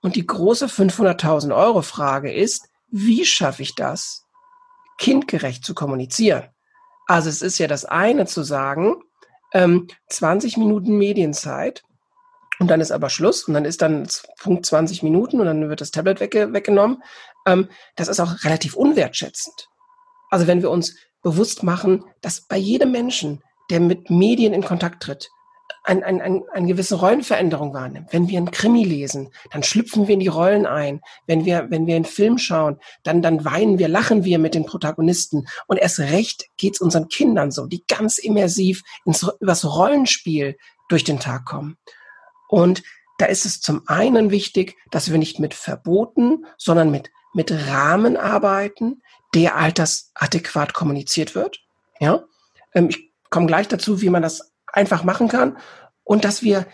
Und 0.00 0.16
die 0.16 0.26
große 0.26 0.66
500.000 0.66 1.54
Euro 1.54 1.82
Frage 1.82 2.32
ist, 2.32 2.68
wie 2.90 3.24
schaffe 3.24 3.62
ich 3.62 3.74
das, 3.74 4.26
kindgerecht 4.96 5.64
zu 5.64 5.74
kommunizieren? 5.74 6.48
Also 7.06 7.28
es 7.28 7.42
ist 7.42 7.58
ja 7.58 7.66
das 7.66 7.84
eine 7.84 8.26
zu 8.26 8.42
sagen, 8.42 9.02
ähm, 9.52 9.88
20 10.08 10.56
Minuten 10.56 10.96
Medienzeit 10.96 11.82
und 12.58 12.68
dann 12.68 12.80
ist 12.80 12.90
aber 12.90 13.10
Schluss 13.10 13.44
und 13.44 13.54
dann 13.54 13.64
ist 13.64 13.82
dann 13.82 14.06
Punkt 14.40 14.66
20 14.66 15.02
Minuten 15.02 15.40
und 15.40 15.46
dann 15.46 15.68
wird 15.68 15.80
das 15.80 15.90
Tablet 15.90 16.20
wegge 16.20 16.52
weggenommen. 16.52 17.02
Ähm, 17.46 17.68
das 17.96 18.08
ist 18.08 18.20
auch 18.20 18.44
relativ 18.44 18.74
unwertschätzend. 18.74 19.68
Also 20.30 20.46
wenn 20.46 20.62
wir 20.62 20.70
uns 20.70 20.96
bewusst 21.22 21.62
machen, 21.62 22.04
dass 22.20 22.40
bei 22.40 22.56
jedem 22.56 22.92
Menschen, 22.92 23.42
der 23.70 23.80
mit 23.80 24.10
Medien 24.10 24.52
in 24.52 24.64
Kontakt 24.64 25.02
tritt, 25.02 25.30
ein, 25.84 26.02
ein, 26.02 26.20
ein, 26.20 26.42
eine 26.52 26.66
gewisse 26.66 26.96
Rollenveränderung 26.96 27.72
wahrnimmt. 27.72 28.08
Wenn 28.12 28.28
wir 28.28 28.38
einen 28.38 28.50
Krimi 28.50 28.84
lesen, 28.84 29.30
dann 29.52 29.62
schlüpfen 29.62 30.06
wir 30.06 30.14
in 30.14 30.20
die 30.20 30.28
Rollen 30.28 30.66
ein. 30.66 31.00
Wenn 31.26 31.44
wir, 31.44 31.70
wenn 31.70 31.86
wir 31.86 31.96
einen 31.96 32.04
Film 32.04 32.36
schauen, 32.36 32.78
dann, 33.04 33.22
dann 33.22 33.44
weinen 33.44 33.78
wir, 33.78 33.88
lachen 33.88 34.24
wir 34.24 34.38
mit 34.38 34.54
den 34.54 34.66
Protagonisten. 34.66 35.46
Und 35.66 35.78
erst 35.78 36.00
recht 36.00 36.46
geht's 36.58 36.80
unseren 36.80 37.08
Kindern 37.08 37.50
so, 37.50 37.66
die 37.66 37.84
ganz 37.86 38.18
immersiv 38.18 38.82
ins, 39.06 39.26
übers 39.40 39.64
Rollenspiel 39.64 40.56
durch 40.88 41.04
den 41.04 41.20
Tag 41.20 41.46
kommen. 41.46 41.78
Und 42.48 42.82
da 43.18 43.26
ist 43.26 43.44
es 43.44 43.60
zum 43.60 43.82
einen 43.86 44.30
wichtig, 44.30 44.76
dass 44.90 45.10
wir 45.10 45.18
nicht 45.18 45.38
mit 45.38 45.54
Verboten, 45.54 46.46
sondern 46.56 46.90
mit, 46.90 47.10
mit 47.34 47.52
Rahmen 47.52 48.16
arbeiten, 48.16 49.02
der 49.34 49.56
altersadäquat 49.56 50.72
kommuniziert 50.72 51.34
wird. 51.34 51.60
Ja, 52.00 52.24
ähm, 52.74 52.88
ich 52.88 53.12
komme 53.30 53.46
gleich 53.46 53.68
dazu, 53.68 54.00
wie 54.00 54.10
man 54.10 54.22
das 54.22 54.52
einfach 54.72 55.04
machen 55.04 55.28
kann 55.28 55.58
und 56.04 56.24
dass 56.24 56.42
wir 56.42 56.66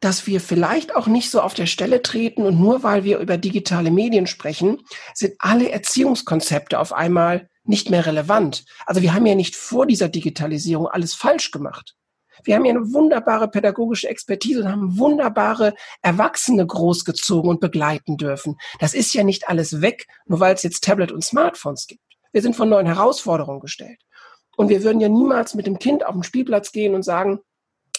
dass 0.00 0.26
wir 0.26 0.40
vielleicht 0.40 0.96
auch 0.96 1.06
nicht 1.06 1.30
so 1.30 1.42
auf 1.42 1.52
der 1.52 1.66
Stelle 1.66 2.00
treten 2.00 2.42
und 2.42 2.58
nur 2.58 2.82
weil 2.82 3.04
wir 3.04 3.18
über 3.18 3.36
digitale 3.36 3.90
Medien 3.90 4.26
sprechen, 4.26 4.78
sind 5.12 5.34
alle 5.38 5.70
Erziehungskonzepte 5.70 6.78
auf 6.78 6.94
einmal 6.94 7.50
nicht 7.64 7.90
mehr 7.90 8.06
relevant. 8.06 8.64
Also 8.86 9.02
wir 9.02 9.12
haben 9.12 9.26
ja 9.26 9.34
nicht 9.34 9.54
vor 9.54 9.86
dieser 9.86 10.08
Digitalisierung 10.08 10.88
alles 10.88 11.12
falsch 11.12 11.50
gemacht. 11.50 11.96
Wir 12.44 12.54
haben 12.54 12.64
ja 12.64 12.74
eine 12.74 12.92
wunderbare 12.92 13.48
pädagogische 13.48 14.08
Expertise 14.08 14.60
und 14.60 14.70
haben 14.70 14.98
wunderbare 14.98 15.74
Erwachsene 16.02 16.66
großgezogen 16.66 17.50
und 17.50 17.60
begleiten 17.60 18.16
dürfen. 18.16 18.56
Das 18.78 18.94
ist 18.94 19.12
ja 19.14 19.24
nicht 19.24 19.48
alles 19.48 19.80
weg, 19.80 20.06
nur 20.26 20.40
weil 20.40 20.54
es 20.54 20.62
jetzt 20.62 20.84
Tablet 20.84 21.12
und 21.12 21.24
Smartphones 21.24 21.86
gibt. 21.86 22.02
Wir 22.32 22.42
sind 22.42 22.56
von 22.56 22.68
neuen 22.68 22.86
Herausforderungen 22.86 23.60
gestellt. 23.60 24.00
Und 24.56 24.68
wir 24.68 24.82
würden 24.82 25.00
ja 25.00 25.08
niemals 25.08 25.54
mit 25.54 25.66
dem 25.66 25.78
Kind 25.78 26.04
auf 26.04 26.12
den 26.12 26.22
Spielplatz 26.22 26.72
gehen 26.72 26.94
und 26.94 27.02
sagen, 27.02 27.40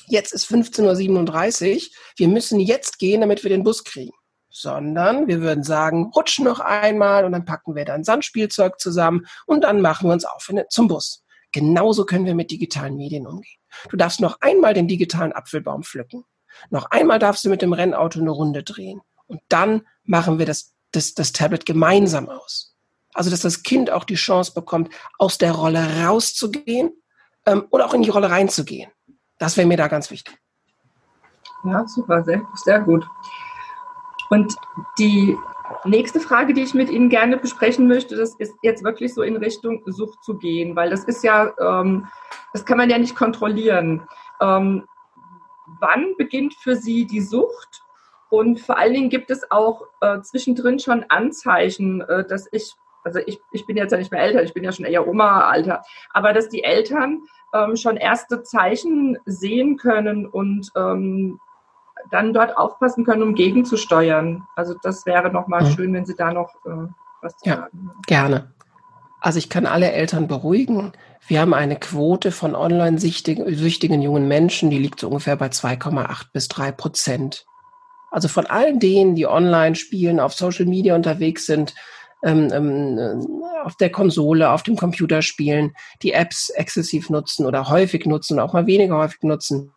jetzt 0.08 0.34
ist 0.34 0.46
15.37 0.46 1.76
Uhr, 1.76 1.82
wir 2.18 2.28
müssen 2.28 2.60
jetzt 2.60 3.00
gehen, 3.00 3.22
damit 3.22 3.44
wir 3.44 3.50
den 3.50 3.64
Bus 3.64 3.84
kriegen. 3.84 4.16
Sondern 4.50 5.28
wir 5.28 5.42
würden 5.42 5.64
sagen, 5.64 6.12
rutschen 6.14 6.46
noch 6.46 6.60
einmal 6.60 7.26
und 7.26 7.32
dann 7.32 7.46
packen 7.46 7.74
wir 7.74 7.86
dann 7.86 8.04
Sandspielzeug 8.04 8.80
zusammen 8.80 9.26
und 9.48 9.64
dann 9.64 9.82
machen 9.82 10.10
wir 10.10 10.14
uns 10.14 10.26
auf 10.26 10.50
zum 10.70 10.88
Bus. 10.88 11.24
Genauso 11.51 12.05
können 12.05 12.25
wir 12.25 12.36
mit 12.36 12.51
digitalen 12.51 12.96
Medien 12.96 13.27
umgehen. 13.27 13.60
Du 13.89 13.98
darfst 13.98 14.20
noch 14.20 14.38
einmal 14.41 14.74
den 14.74 14.88
digitalen 14.88 15.34
Apfelbaum 15.34 15.84
pflücken. 15.84 16.25
Noch 16.70 16.86
einmal 16.91 17.20
darfst 17.20 17.46
du 17.46 17.50
mit 17.50 17.62
dem 17.62 17.74
Rennauto 17.74 18.20
eine 18.20 18.31
Runde 18.31 18.63
drehen. 18.63 19.01
Und 19.27 19.41
dann 19.50 19.88
machen 20.03 20.39
wir 20.39 20.46
das, 20.46 20.74
das, 20.91 21.13
das 21.13 21.31
Tablet 21.31 21.65
gemeinsam 21.65 22.29
aus. 22.29 22.75
Also, 23.13 23.29
dass 23.29 23.41
das 23.41 23.63
Kind 23.63 23.89
auch 23.89 24.03
die 24.03 24.15
Chance 24.15 24.53
bekommt, 24.53 24.89
aus 25.17 25.38
der 25.38 25.51
Rolle 25.51 26.05
rauszugehen 26.05 26.91
ähm, 27.46 27.65
oder 27.70 27.86
auch 27.86 27.93
in 27.93 28.03
die 28.03 28.10
Rolle 28.10 28.29
reinzugehen. 28.29 28.91
Das 29.38 29.58
wäre 29.58 29.67
mir 29.67 29.77
da 29.77 29.88
ganz 29.88 30.12
wichtig. 30.12 30.38
Ja, 31.65 31.86
super, 31.88 32.24
sehr, 32.24 32.41
sehr 32.63 32.79
gut. 32.81 33.05
Und 34.29 34.55
die 34.98 35.36
nächste 35.86 36.20
Frage, 36.20 36.54
die 36.54 36.62
ich 36.62 36.74
mit 36.74 36.90
Ihnen 36.90 37.10
gerne 37.10 37.38
besprechen 37.38 37.88
möchte, 37.88 38.16
das 38.16 38.36
ist 38.36 38.56
jetzt 38.62 38.84
wirklich 38.84 39.14
so 39.14 39.22
in 39.22 39.38
Richtung 39.38 39.82
Sucht 39.86 40.24
zu 40.24 40.38
gehen, 40.38 40.76
weil 40.76 40.90
das 40.90 41.06
ist 41.06 41.24
ja, 41.24 41.54
ähm, 41.60 42.08
das 42.54 42.66
kann 42.66 42.78
man 42.78 42.90
ja 42.90 42.98
nicht 42.98 43.16
kontrollieren. 43.16 44.08
Ähm, 44.40 44.86
wann 45.80 46.16
beginnt 46.18 46.54
für 46.56 46.76
Sie 46.76 47.06
die 47.06 47.22
Sucht? 47.22 47.84
Und 48.30 48.62
vor 48.62 48.78
allen 48.78 48.94
Dingen 48.94 49.10
gibt 49.10 49.30
es 49.30 49.50
auch 49.52 49.88
äh, 50.00 50.22
zwischendrin 50.22 50.80
schon 50.80 51.06
Anzeichen, 51.10 52.02
äh, 52.02 52.26
dass 52.26 52.48
ich, 52.52 52.74
also 53.04 53.20
ich, 53.26 53.42
ich 53.52 53.66
bin 53.66 53.76
jetzt 53.76 53.92
ja 53.92 53.98
nicht 53.98 54.12
mehr 54.12 54.22
älter, 54.22 54.42
ich 54.44 54.54
bin 54.54 54.64
ja 54.64 54.72
schon 54.72 54.86
eher 54.86 55.08
Oma-Alter, 55.08 55.84
aber 56.12 56.32
dass 56.32 56.48
die 56.48 56.64
Eltern 56.64 57.24
ähm, 57.54 57.76
schon 57.76 57.98
erste 57.98 58.44
Zeichen 58.44 59.18
sehen 59.26 59.78
können 59.78 60.26
und 60.26 60.72
ähm, 60.78 61.40
dann 62.10 62.34
dort 62.34 62.58
aufpassen 62.58 63.05
können, 63.05 63.24
um 63.24 63.36
gegenzusteuern. 63.36 64.43
Also 64.55 64.75
das 64.81 65.05
wäre 65.05 65.31
nochmal 65.31 65.63
mhm. 65.63 65.72
schön, 65.72 65.93
wenn 65.93 66.05
Sie 66.05 66.15
da 66.15 66.34
noch 66.34 66.53
äh, 66.65 66.88
was 67.22 67.36
ja, 67.43 67.55
sagen. 67.58 67.91
Gerne. 68.08 68.51
Also 69.20 69.38
ich 69.38 69.50
kann 69.50 69.65
alle 69.65 69.91
Eltern 69.91 70.27
beruhigen. 70.27 70.93
Wir 71.27 71.41
haben 71.41 71.53
eine 71.53 71.75
Quote 71.77 72.31
von 72.31 72.55
online-süchtigen 72.55 74.01
jungen 74.01 74.27
Menschen, 74.27 74.72
die 74.72 74.79
liegt 74.79 75.00
so 75.00 75.08
ungefähr 75.08 75.36
bei 75.36 75.48
2,8 75.48 76.27
bis 76.34 76.48
3 76.48 76.72
Prozent. 76.72 77.46
Also 78.10 78.27
von 78.27 78.48
allen 78.48 78.79
denen, 78.79 79.15
die 79.15 79.27
online 79.27 79.75
spielen, 79.75 80.20
auf 80.20 80.34
Social 80.34 80.65
Media 80.65 80.96
unterwegs 80.96 81.46
sind, 81.46 81.75
ähm, 82.24 82.50
ähm, 82.51 83.43
auf 83.63 83.75
der 83.77 83.91
Konsole, 83.91 84.50
auf 84.50 84.63
dem 84.63 84.75
Computer 84.75 85.22
spielen, 85.22 85.74
die 86.01 86.13
Apps 86.13 86.50
exzessiv 86.50 87.10
nutzen 87.10 87.46
oder 87.46 87.70
häufig 87.70 88.05
nutzen 88.05 88.39
auch 88.39 88.53
mal 88.53 88.65
weniger 88.67 88.98
häufig 88.98 89.22
nutzen, 89.24 89.72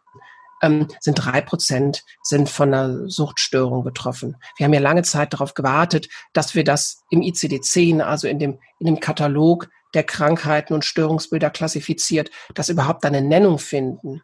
ähm, 0.62 0.88
sind 1.00 1.14
drei 1.14 1.40
Prozent 1.40 2.04
sind 2.22 2.48
von 2.48 2.72
einer 2.72 3.08
Suchtstörung 3.08 3.84
betroffen. 3.84 4.36
Wir 4.56 4.64
haben 4.64 4.72
ja 4.72 4.80
lange 4.80 5.02
Zeit 5.02 5.32
darauf 5.32 5.54
gewartet, 5.54 6.08
dass 6.32 6.54
wir 6.54 6.64
das 6.64 7.02
im 7.10 7.20
ICD-10, 7.20 8.00
also 8.00 8.28
in 8.28 8.38
dem, 8.38 8.58
in 8.78 8.86
dem 8.86 9.00
Katalog 9.00 9.68
der 9.94 10.04
Krankheiten 10.04 10.74
und 10.74 10.84
Störungsbilder 10.84 11.50
klassifiziert, 11.50 12.30
dass 12.54 12.68
überhaupt 12.68 13.04
eine 13.04 13.22
Nennung 13.22 13.58
finden. 13.58 14.22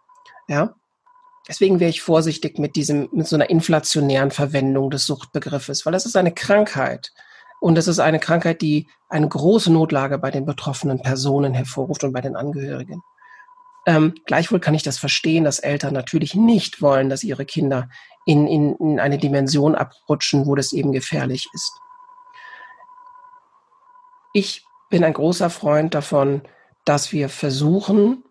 Ja. 0.48 0.74
Deswegen 1.48 1.80
wäre 1.80 1.90
ich 1.90 2.02
vorsichtig 2.02 2.58
mit 2.58 2.76
diesem, 2.76 3.08
mit 3.12 3.26
so 3.26 3.36
einer 3.36 3.50
inflationären 3.50 4.30
Verwendung 4.30 4.90
des 4.90 5.06
Suchtbegriffes, 5.06 5.86
weil 5.86 5.92
das 5.92 6.06
ist 6.06 6.16
eine 6.16 6.32
Krankheit. 6.32 7.12
Und 7.60 7.76
es 7.76 7.88
ist 7.88 7.98
eine 7.98 8.18
Krankheit, 8.18 8.62
die 8.62 8.88
eine 9.08 9.28
große 9.28 9.72
Notlage 9.72 10.18
bei 10.18 10.30
den 10.30 10.46
betroffenen 10.46 11.02
Personen 11.02 11.54
hervorruft 11.54 12.04
und 12.04 12.12
bei 12.12 12.20
den 12.20 12.36
Angehörigen. 12.36 13.02
Ähm, 13.86 14.14
gleichwohl 14.26 14.60
kann 14.60 14.74
ich 14.74 14.82
das 14.82 14.98
verstehen, 14.98 15.44
dass 15.44 15.58
Eltern 15.58 15.94
natürlich 15.94 16.34
nicht 16.34 16.82
wollen, 16.82 17.08
dass 17.08 17.24
ihre 17.24 17.44
Kinder 17.44 17.88
in, 18.26 18.46
in, 18.46 18.76
in 18.76 19.00
eine 19.00 19.18
Dimension 19.18 19.74
abrutschen, 19.74 20.46
wo 20.46 20.54
das 20.54 20.72
eben 20.72 20.92
gefährlich 20.92 21.48
ist. 21.54 21.72
Ich 24.32 24.64
bin 24.90 25.02
ein 25.02 25.14
großer 25.14 25.50
Freund 25.50 25.94
davon, 25.94 26.42
dass 26.84 27.12
wir 27.12 27.28
versuchen, 27.28 28.22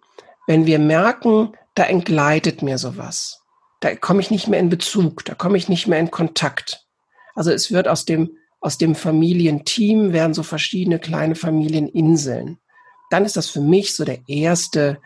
wenn 0.48 0.66
wir 0.66 0.80
merken, 0.80 1.54
da 1.76 1.84
entgleitet 1.84 2.62
mir 2.62 2.78
sowas, 2.78 3.42
da 3.80 3.96
komme 3.96 4.22
ich 4.22 4.32
nicht 4.32 4.48
mehr 4.48 4.60
in 4.60 4.70
Bezug, 4.70 5.26
da 5.26 5.34
komme 5.34 5.58
ich 5.58 5.70
nicht 5.70 5.88
mehr 5.88 6.00
in 6.00 6.12
Kontakt. 6.12 6.86
Also 7.36 7.52
es 7.52 7.72
wird 7.72 7.88
aus 7.88 8.06
dem 8.06 8.32
aus 8.62 8.78
dem 8.78 8.96
Familienteam 8.96 10.12
werden 10.14 10.34
so 10.34 10.44
verschiedene 10.44 11.00
kleine 11.00 11.36
Familieninseln. 11.36 12.60
Dann 13.10 13.26
ist 13.26 13.38
das 13.38 13.50
für 13.50 13.62
mich 13.62 13.96
so 13.96 14.04
der 14.04 14.20
erste, 14.28 15.00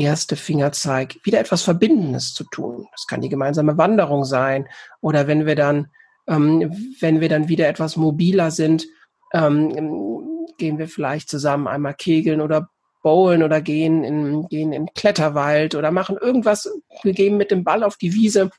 erste 0.00 0.36
Fingerzeig, 0.36 1.16
wieder 1.24 1.40
etwas 1.40 1.62
Verbindendes 1.62 2.34
zu 2.34 2.44
tun. 2.44 2.88
Das 2.92 3.06
kann 3.06 3.20
die 3.20 3.28
gemeinsame 3.28 3.78
Wanderung 3.78 4.24
sein. 4.24 4.68
Oder 5.00 5.26
wenn 5.26 5.46
wir 5.46 5.56
dann, 5.56 5.90
ähm, 6.26 6.72
wenn 7.00 7.20
wir 7.20 7.28
dann 7.28 7.48
wieder 7.48 7.68
etwas 7.68 7.96
mobiler 7.96 8.50
sind, 8.50 8.86
ähm, 9.32 10.48
gehen 10.58 10.78
wir 10.78 10.88
vielleicht 10.88 11.28
zusammen 11.28 11.68
einmal 11.68 11.94
kegeln 11.94 12.40
oder 12.40 12.68
bowlen 13.02 13.42
oder 13.42 13.60
gehen 13.60 14.04
in, 14.04 14.48
gehen 14.48 14.72
in 14.72 14.86
Kletterwald 14.94 15.74
oder 15.74 15.90
machen 15.90 16.16
irgendwas. 16.20 16.70
Wir 17.02 17.12
gehen 17.12 17.36
mit 17.36 17.50
dem 17.50 17.64
Ball 17.64 17.82
auf 17.82 17.96
die 17.96 18.12
Wiese 18.12 18.50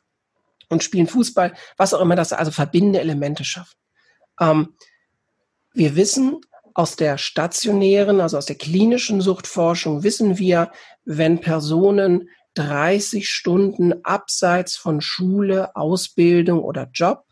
und 0.70 0.84
spielen 0.84 1.08
Fußball, 1.08 1.54
was 1.78 1.94
auch 1.94 2.02
immer 2.02 2.16
das, 2.16 2.34
also 2.34 2.52
verbindende 2.52 3.00
Elemente 3.00 3.44
schaffen. 3.44 3.78
Ähm, 4.40 4.76
wir 5.74 5.96
wissen 5.96 6.42
aus 6.74 6.96
der 6.96 7.18
stationären, 7.18 8.22
also 8.22 8.38
aus 8.38 8.46
der 8.46 8.58
klinischen 8.58 9.22
Suchtforschung, 9.22 10.04
wissen 10.04 10.38
wir, 10.38 10.72
wenn 11.06 11.42
Personen 11.42 12.30
30 12.56 13.30
Stunden 13.30 14.04
abseits 14.04 14.76
von 14.76 15.02
Schule, 15.02 15.76
Ausbildung 15.76 16.62
oder 16.62 16.90
Job 16.94 17.26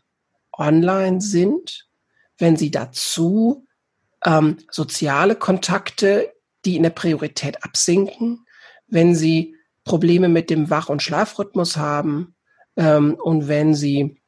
online 0.52 1.20
sind, 1.20 1.88
wenn 2.38 2.56
sie 2.56 2.70
dazu 2.70 3.66
ähm, 4.24 4.58
soziale 4.70 5.36
Kontakte, 5.36 6.32
die 6.64 6.76
in 6.76 6.82
der 6.82 6.90
Priorität 6.90 7.62
absinken, 7.64 8.46
wenn 8.86 9.14
sie 9.14 9.56
Probleme 9.84 10.28
mit 10.28 10.50
dem 10.50 10.70
Wach- 10.70 10.88
und 10.88 11.02
Schlafrhythmus 11.02 11.76
haben 11.76 12.34
ähm, 12.76 13.14
und 13.14 13.48
wenn 13.48 13.74
sie, 13.74 14.20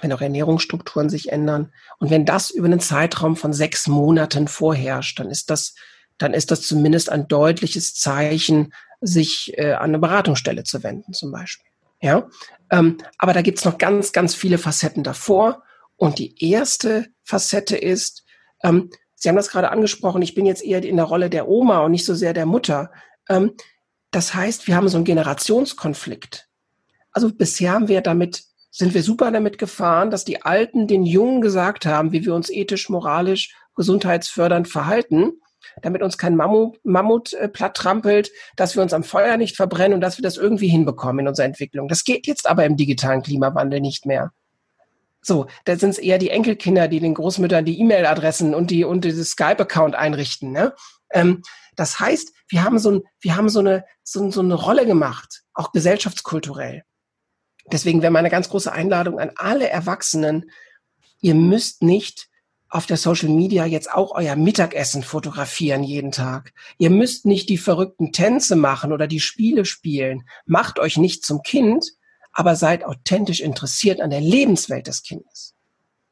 wenn 0.00 0.12
auch 0.12 0.20
Ernährungsstrukturen 0.20 1.08
sich 1.08 1.30
ändern. 1.32 1.72
Und 1.98 2.10
wenn 2.10 2.24
das 2.24 2.50
über 2.50 2.66
einen 2.66 2.80
Zeitraum 2.80 3.36
von 3.36 3.52
sechs 3.52 3.88
Monaten 3.88 4.48
vorherrscht, 4.48 5.18
dann 5.18 5.30
ist 5.30 5.50
das, 5.50 5.74
dann 6.18 6.34
ist 6.34 6.50
das 6.50 6.62
zumindest 6.62 7.10
ein 7.10 7.28
deutliches 7.28 7.94
Zeichen, 7.94 8.72
sich 9.00 9.52
äh, 9.56 9.72
an 9.72 9.90
eine 9.90 9.98
Beratungsstelle 9.98 10.64
zu 10.64 10.82
wenden, 10.82 11.12
zum 11.12 11.30
Beispiel. 11.30 11.66
Ja, 12.00 12.28
ähm, 12.70 12.98
aber 13.18 13.32
da 13.32 13.42
gibt's 13.42 13.64
noch 13.64 13.78
ganz, 13.78 14.12
ganz 14.12 14.34
viele 14.34 14.58
Facetten 14.58 15.02
davor. 15.02 15.62
Und 15.96 16.18
die 16.18 16.34
erste 16.50 17.06
Facette 17.22 17.76
ist, 17.76 18.24
ähm, 18.62 18.90
Sie 19.24 19.30
haben 19.30 19.36
das 19.36 19.48
gerade 19.48 19.70
angesprochen, 19.70 20.20
ich 20.20 20.34
bin 20.34 20.44
jetzt 20.44 20.62
eher 20.62 20.84
in 20.84 20.96
der 20.96 21.06
Rolle 21.06 21.30
der 21.30 21.48
Oma 21.48 21.78
und 21.78 21.92
nicht 21.92 22.04
so 22.04 22.14
sehr 22.14 22.34
der 22.34 22.44
Mutter. 22.44 22.92
Ähm, 23.30 23.52
das 24.10 24.34
heißt, 24.34 24.66
wir 24.66 24.76
haben 24.76 24.88
so 24.88 24.98
einen 24.98 25.06
Generationskonflikt. 25.06 26.46
Also 27.10 27.32
bisher 27.32 27.72
haben 27.72 27.88
wir 27.88 28.02
damit, 28.02 28.44
sind 28.70 28.92
wir 28.92 29.02
super 29.02 29.30
damit 29.30 29.56
gefahren, 29.56 30.10
dass 30.10 30.26
die 30.26 30.42
Alten 30.42 30.86
den 30.86 31.06
Jungen 31.06 31.40
gesagt 31.40 31.86
haben, 31.86 32.12
wie 32.12 32.26
wir 32.26 32.34
uns 32.34 32.50
ethisch, 32.50 32.90
moralisch, 32.90 33.56
gesundheitsfördernd 33.74 34.68
verhalten, 34.68 35.40
damit 35.82 36.02
uns 36.02 36.18
kein 36.18 36.36
Mammut, 36.36 36.78
Mammut 36.84 37.32
äh, 37.34 37.48
platt 37.48 37.76
trampelt, 37.76 38.30
dass 38.56 38.74
wir 38.74 38.82
uns 38.82 38.92
am 38.92 39.04
Feuer 39.04 39.36
nicht 39.36 39.56
verbrennen 39.56 39.94
und 39.94 40.00
dass 40.00 40.18
wir 40.18 40.22
das 40.22 40.36
irgendwie 40.36 40.68
hinbekommen 40.68 41.20
in 41.20 41.28
unserer 41.28 41.46
Entwicklung. 41.46 41.88
Das 41.88 42.04
geht 42.04 42.26
jetzt 42.26 42.48
aber 42.48 42.64
im 42.64 42.76
digitalen 42.76 43.22
Klimawandel 43.22 43.80
nicht 43.80 44.06
mehr. 44.06 44.32
So, 45.22 45.46
da 45.64 45.76
sind 45.76 45.90
es 45.90 45.98
eher 45.98 46.18
die 46.18 46.30
Enkelkinder, 46.30 46.86
die 46.86 47.00
den 47.00 47.14
Großmüttern 47.14 47.64
die 47.64 47.80
E-Mail-Adressen 47.80 48.54
und 48.54 48.70
die 48.70 48.84
und 48.84 49.04
dieses 49.04 49.30
Skype-Account 49.30 49.94
einrichten. 49.94 50.52
Ne? 50.52 50.74
Ähm, 51.12 51.42
das 51.76 51.98
heißt, 51.98 52.32
wir 52.48 52.62
haben 52.62 52.78
so, 52.78 52.90
ein, 52.90 53.02
wir 53.20 53.36
haben 53.36 53.48
so 53.48 53.60
eine 53.60 53.84
so, 54.02 54.30
so 54.30 54.40
eine 54.40 54.54
Rolle 54.54 54.86
gemacht, 54.86 55.42
auch 55.54 55.72
gesellschaftskulturell. 55.72 56.82
Deswegen 57.72 58.02
wäre 58.02 58.12
meine 58.12 58.28
ganz 58.28 58.50
große 58.50 58.70
Einladung 58.70 59.18
an 59.18 59.32
alle 59.36 59.68
Erwachsenen: 59.68 60.50
Ihr 61.20 61.34
müsst 61.34 61.82
nicht 61.82 62.28
auf 62.74 62.86
der 62.86 62.96
Social 62.96 63.28
Media 63.28 63.66
jetzt 63.66 63.92
auch 63.92 64.16
euer 64.16 64.34
Mittagessen 64.34 65.04
fotografieren 65.04 65.84
jeden 65.84 66.10
Tag. 66.10 66.52
Ihr 66.76 66.90
müsst 66.90 67.24
nicht 67.24 67.48
die 67.48 67.56
verrückten 67.56 68.10
Tänze 68.10 68.56
machen 68.56 68.92
oder 68.92 69.06
die 69.06 69.20
Spiele 69.20 69.64
spielen. 69.64 70.28
Macht 70.44 70.80
euch 70.80 70.96
nicht 70.96 71.24
zum 71.24 71.42
Kind, 71.42 71.86
aber 72.32 72.56
seid 72.56 72.84
authentisch 72.84 73.40
interessiert 73.40 74.00
an 74.00 74.10
der 74.10 74.20
Lebenswelt 74.20 74.88
des 74.88 75.04
Kindes. 75.04 75.54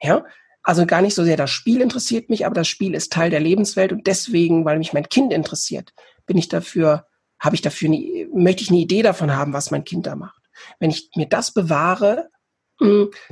Ja? 0.01 0.25
Also 0.63 0.87
gar 0.87 1.03
nicht 1.03 1.17
so 1.17 1.25
sehr 1.25 1.37
das 1.37 1.51
Spiel 1.51 1.81
interessiert 1.81 2.31
mich, 2.31 2.47
aber 2.47 2.55
das 2.55 2.69
Spiel 2.69 2.95
ist 2.95 3.13
Teil 3.13 3.31
der 3.31 3.41
Lebenswelt 3.41 3.91
und 3.91 4.07
deswegen, 4.07 4.65
weil 4.65 4.79
mich 4.79 4.93
mein 4.93 5.09
Kind 5.09 5.33
interessiert, 5.33 5.93
bin 6.27 6.39
ich 6.39 6.49
dafür, 6.49 7.07
habe 7.41 7.57
ich 7.57 7.63
dafür, 7.63 7.89
eine, 7.89 8.29
möchte 8.33 8.63
ich 8.63 8.71
eine 8.71 8.79
Idee 8.79 9.03
davon 9.03 9.35
haben, 9.35 9.53
was 9.53 9.73
mein 9.73 9.83
Kind 9.83 10.07
da 10.07 10.15
macht. 10.15 10.41
Wenn 10.79 10.91
ich 10.91 11.11
mir 11.17 11.27
das 11.27 11.53
bewahre, 11.53 12.29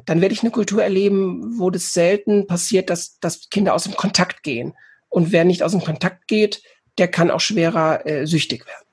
dann 0.06 0.20
werde 0.20 0.32
ich 0.32 0.42
eine 0.42 0.50
Kultur 0.50 0.82
erleben, 0.82 1.58
wo 1.58 1.70
das 1.70 1.92
selten 1.92 2.46
passiert, 2.46 2.90
dass, 2.90 3.18
dass 3.20 3.48
Kinder 3.50 3.74
aus 3.74 3.84
dem 3.84 3.94
Kontakt 3.94 4.42
gehen. 4.42 4.74
Und 5.08 5.32
wer 5.32 5.44
nicht 5.44 5.62
aus 5.62 5.72
dem 5.72 5.80
Kontakt 5.80 6.28
geht, 6.28 6.62
der 6.98 7.08
kann 7.08 7.30
auch 7.30 7.40
schwerer 7.40 8.06
äh, 8.06 8.26
süchtig 8.26 8.64
werden. 8.66 8.86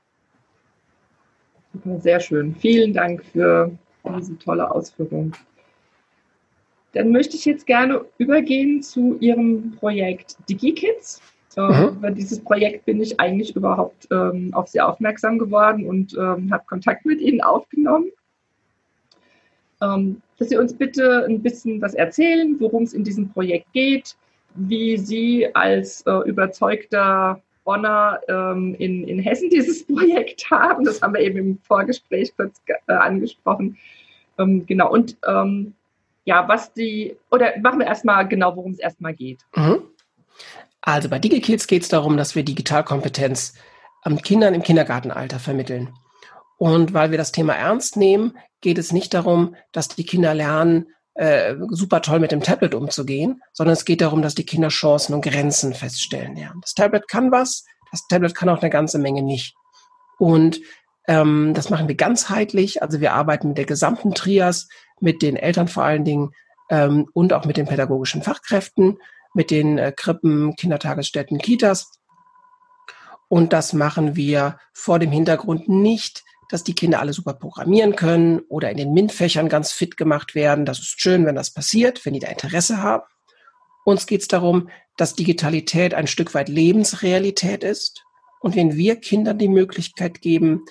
Sehr 2.02 2.20
schön. 2.20 2.56
Vielen 2.56 2.94
Dank 2.94 3.24
für 3.32 3.72
diese 4.18 4.38
tolle 4.40 4.72
Ausführung. 4.72 5.34
Dann 6.94 7.12
möchte 7.12 7.36
ich 7.36 7.46
jetzt 7.46 7.68
gerne 7.68 8.06
übergehen 8.18 8.82
zu 8.82 9.18
Ihrem 9.20 9.76
Projekt 9.80 10.38
DigiKids. 10.50 11.22
Äh, 11.56 11.62
mhm. 11.62 11.98
Über 11.98 12.12
dieses 12.12 12.40
Projekt 12.40 12.86
bin 12.86 13.02
ich 13.02 13.20
eigentlich 13.20 13.56
überhaupt 13.56 14.08
ähm, 14.12 14.54
auf 14.54 14.70
Sie 14.70 14.82
aufmerksam 14.82 15.38
geworden 15.38 15.86
und 15.88 16.14
ähm, 16.14 16.52
habe 16.52 16.64
Kontakt 16.66 17.06
mit 17.06 17.20
Ihnen 17.20 17.42
aufgenommen. 17.42 18.12
Ähm, 19.82 20.22
dass 20.38 20.50
Sie 20.50 20.58
uns 20.58 20.74
bitte 20.74 21.26
ein 21.28 21.42
bisschen 21.42 21.82
was 21.82 21.94
erzählen, 21.94 22.56
worum 22.60 22.84
es 22.84 22.94
in 22.94 23.04
diesem 23.04 23.30
Projekt 23.30 23.72
geht, 23.74 24.16
wie 24.56 24.98
Sie 24.98 25.48
als 25.56 26.02
äh, 26.08 26.28
überzeugter 26.28 27.42
Bonner 27.64 28.20
ähm, 28.28 28.76
in, 28.80 29.08
in 29.08 29.20
Hessen 29.20 29.50
dieses 29.52 29.86
Projekt 29.86 30.50
haben. 30.50 30.86
Das 30.86 31.02
haben 31.02 31.14
wir 31.14 31.22
eben 31.22 31.38
im 31.38 31.60
Vorgespräch 31.64 32.34
kurz 32.36 32.62
äh, 32.66 32.94
angesprochen. 32.94 33.78
Ähm, 34.40 34.66
genau, 34.66 34.92
und 34.92 35.18
ähm, 35.28 35.74
ja, 36.26 36.48
was 36.48 36.74
die, 36.74 37.16
oder 37.32 37.58
machen 37.60 37.80
wir 37.80 37.88
erstmal 37.88 38.28
genau, 38.28 38.56
worum 38.56 38.72
es 38.72 38.80
erstmal 38.80 39.14
geht. 39.14 39.40
Mhm. 39.56 39.84
Also 40.82 41.10
bei 41.10 41.20
DigiKids 41.20 41.68
geht 41.68 41.84
es 41.84 41.90
darum, 41.90 42.18
dass 42.18 42.36
wir 42.36 42.44
Digitalkompetenz 42.44 43.54
ähm, 44.06 44.22
Kindern 44.22 44.54
im 44.54 44.64
Kindergartenalter 44.64 45.40
vermitteln. 45.40 45.94
Und 46.58 46.94
weil 46.94 47.12
wir 47.12 47.18
das 47.18 47.32
Thema 47.32 47.54
ernst 47.54 47.98
nehmen, 47.98 48.38
geht 48.62 48.78
es 48.78 48.92
nicht 48.92 49.14
darum, 49.14 49.56
dass 49.72 49.88
die 49.88 50.06
Kinder 50.06 50.34
lernen, 50.34 50.88
äh, 51.14 51.56
super 51.70 52.02
toll 52.02 52.20
mit 52.20 52.32
dem 52.32 52.42
Tablet 52.42 52.76
umzugehen, 52.76 53.42
sondern 53.52 53.74
es 53.74 53.86
geht 53.86 54.02
darum, 54.02 54.22
dass 54.22 54.36
die 54.36 54.46
Kinder 54.46 54.70
Chancen 54.70 55.14
und 55.14 55.22
Grenzen 55.22 55.74
feststellen 55.74 56.36
lernen. 56.36 56.62
Das 56.62 56.74
Tablet 56.74 57.08
kann 57.08 57.32
was, 57.32 57.66
das 57.92 58.08
Tablet 58.08 58.36
kann 58.36 58.50
auch 58.50 58.62
eine 58.62 58.70
ganze 58.70 59.00
Menge 59.00 59.24
nicht. 59.24 59.56
Und 60.20 60.60
ähm, 61.08 61.54
das 61.54 61.70
machen 61.70 61.88
wir 61.88 61.96
ganzheitlich. 61.96 62.82
Also 62.82 63.02
wir 63.02 63.14
arbeiten 63.14 63.50
mit 63.50 63.58
der 63.58 63.66
gesamten 63.66 64.14
Trias, 64.14 64.68
mit 65.00 65.22
den 65.22 65.38
Eltern 65.38 65.68
vor 65.68 65.84
allen 65.84 66.04
Dingen 66.04 66.32
ähm, 66.70 67.08
und 67.14 67.34
auch 67.34 67.46
mit 67.46 67.58
den 67.58 67.68
pädagogischen 67.68 68.24
Fachkräften, 68.24 68.98
mit 69.34 69.52
den 69.52 69.78
äh, 69.78 69.92
Krippen, 69.96 70.56
Kindertagesstätten, 70.56 71.38
Kitas. 71.38 72.00
Und 73.30 73.54
das 73.54 73.74
machen 73.74 74.16
wir 74.16 74.58
vor 74.74 75.00
dem 75.00 75.12
Hintergrund 75.12 75.68
nicht, 75.68 76.24
dass 76.50 76.64
die 76.64 76.76
Kinder 76.76 77.00
alle 77.00 77.14
super 77.14 77.34
programmieren 77.34 77.96
können 77.96 78.40
oder 78.50 78.72
in 78.72 78.78
den 78.78 78.94
MINT-Fächern 78.94 79.50
ganz 79.50 79.72
fit 79.72 79.98
gemacht 79.98 80.36
werden. 80.36 80.66
Das 80.66 80.80
ist 80.80 81.02
schön, 81.02 81.26
wenn 81.26 81.36
das 81.36 81.52
passiert, 81.52 82.06
wenn 82.06 82.14
die 82.14 82.20
da 82.20 82.28
Interesse 82.28 82.82
haben. 82.82 83.04
Uns 83.86 84.06
geht 84.06 84.22
es 84.22 84.28
darum, 84.28 84.70
dass 84.98 85.16
Digitalität 85.16 85.94
ein 85.94 86.08
Stück 86.08 86.34
weit 86.34 86.50
Lebensrealität 86.50 87.64
ist. 87.64 88.04
Und 88.40 88.56
wenn 88.56 88.76
wir 88.76 88.98
Kindern 88.98 89.38
die 89.38 89.48
Möglichkeit 89.48 90.22
geben, 90.22 90.66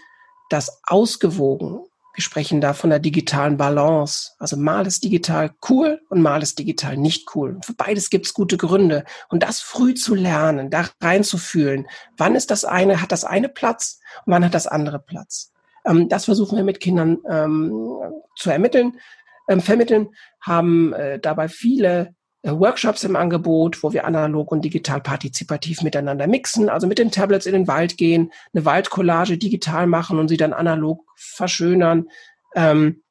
das 0.49 0.81
ausgewogen. 0.85 1.85
Wir 2.15 2.23
sprechen 2.23 2.62
da 2.62 2.73
von 2.73 2.89
der 2.89 2.99
digitalen 2.99 3.59
Balance. 3.59 4.33
Also 4.39 4.57
mal 4.57 4.87
ist 4.87 5.05
digital 5.05 5.55
cool 5.69 6.01
und 6.09 6.23
mal 6.23 6.43
ist 6.43 6.59
digital 6.59 6.97
nicht 6.97 7.35
cool. 7.35 7.59
Für 7.62 7.75
beides 7.75 8.09
gibt 8.09 8.27
es 8.27 8.33
gute 8.33 8.57
Gründe. 8.57 9.05
Und 9.29 9.43
das 9.43 9.61
früh 9.61 9.95
zu 9.95 10.15
lernen, 10.15 10.71
da 10.71 10.89
reinzufühlen, 11.01 11.87
wann 12.17 12.35
ist 12.35 12.51
das 12.51 12.65
eine, 12.65 13.03
hat 13.03 13.12
das 13.12 13.25
eine 13.25 13.51
Platz 13.51 14.01
und 14.25 14.33
wann 14.33 14.45
hat 14.45 14.55
das 14.55 14.67
andere 14.67 14.99
Platz. 14.99 15.53
Ähm, 15.87 16.09
das 16.09 16.25
versuchen 16.25 16.57
wir 16.57 16.64
mit 16.64 16.81
Kindern 16.81 17.18
ähm, 17.29 17.99
zu 18.37 18.51
ermitteln, 18.51 18.99
ähm, 19.49 19.61
vermitteln, 19.61 20.09
haben 20.40 20.92
äh, 20.92 21.18
dabei 21.18 21.49
viele 21.49 22.14
äh, 22.42 22.51
Workshops 22.51 23.05
im 23.05 23.16
Angebot, 23.16 23.83
wo 23.83 23.92
wir 23.92 24.05
analog 24.05 24.53
und 24.53 24.64
digital 24.64 25.01
partizipativ 25.01 25.83
miteinander 25.83 26.27
mixen, 26.27 26.68
also 26.68 26.87
mit 26.87 26.99
den 26.99 27.11
Tablets 27.11 27.46
in 27.46 27.55
den 27.55 27.68
Wald 27.68 27.96
gehen, 27.96 28.33
eine 28.55 28.64
Waldcollage 28.64 29.38
digital 29.38 29.87
machen 29.87 30.18
und 30.18 30.29
sie 30.29 30.37
dann 30.37 30.53
analog 30.53 31.05
verschönern. 31.16 32.09
Ähm, 32.55 33.03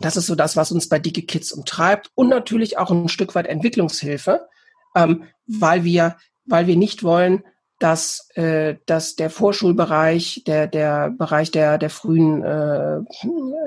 das 0.00 0.16
ist 0.16 0.26
so 0.26 0.34
das, 0.34 0.56
was 0.56 0.72
uns 0.72 0.88
bei 0.88 0.98
DigiKids 0.98 1.52
umtreibt 1.52 2.10
und 2.14 2.28
natürlich 2.28 2.78
auch 2.78 2.90
ein 2.90 3.08
Stück 3.08 3.34
weit 3.34 3.46
Entwicklungshilfe, 3.46 4.48
ähm, 4.96 5.24
weil 5.46 5.84
wir, 5.84 6.16
weil 6.46 6.66
wir 6.66 6.76
nicht 6.76 7.02
wollen, 7.02 7.44
dass, 7.84 8.30
äh, 8.34 8.76
dass 8.86 9.14
der 9.14 9.28
Vorschulbereich, 9.28 10.42
der, 10.46 10.66
der 10.66 11.10
Bereich 11.10 11.50
der, 11.50 11.76
der 11.76 11.90
frühen 11.90 12.42
äh, 12.42 13.00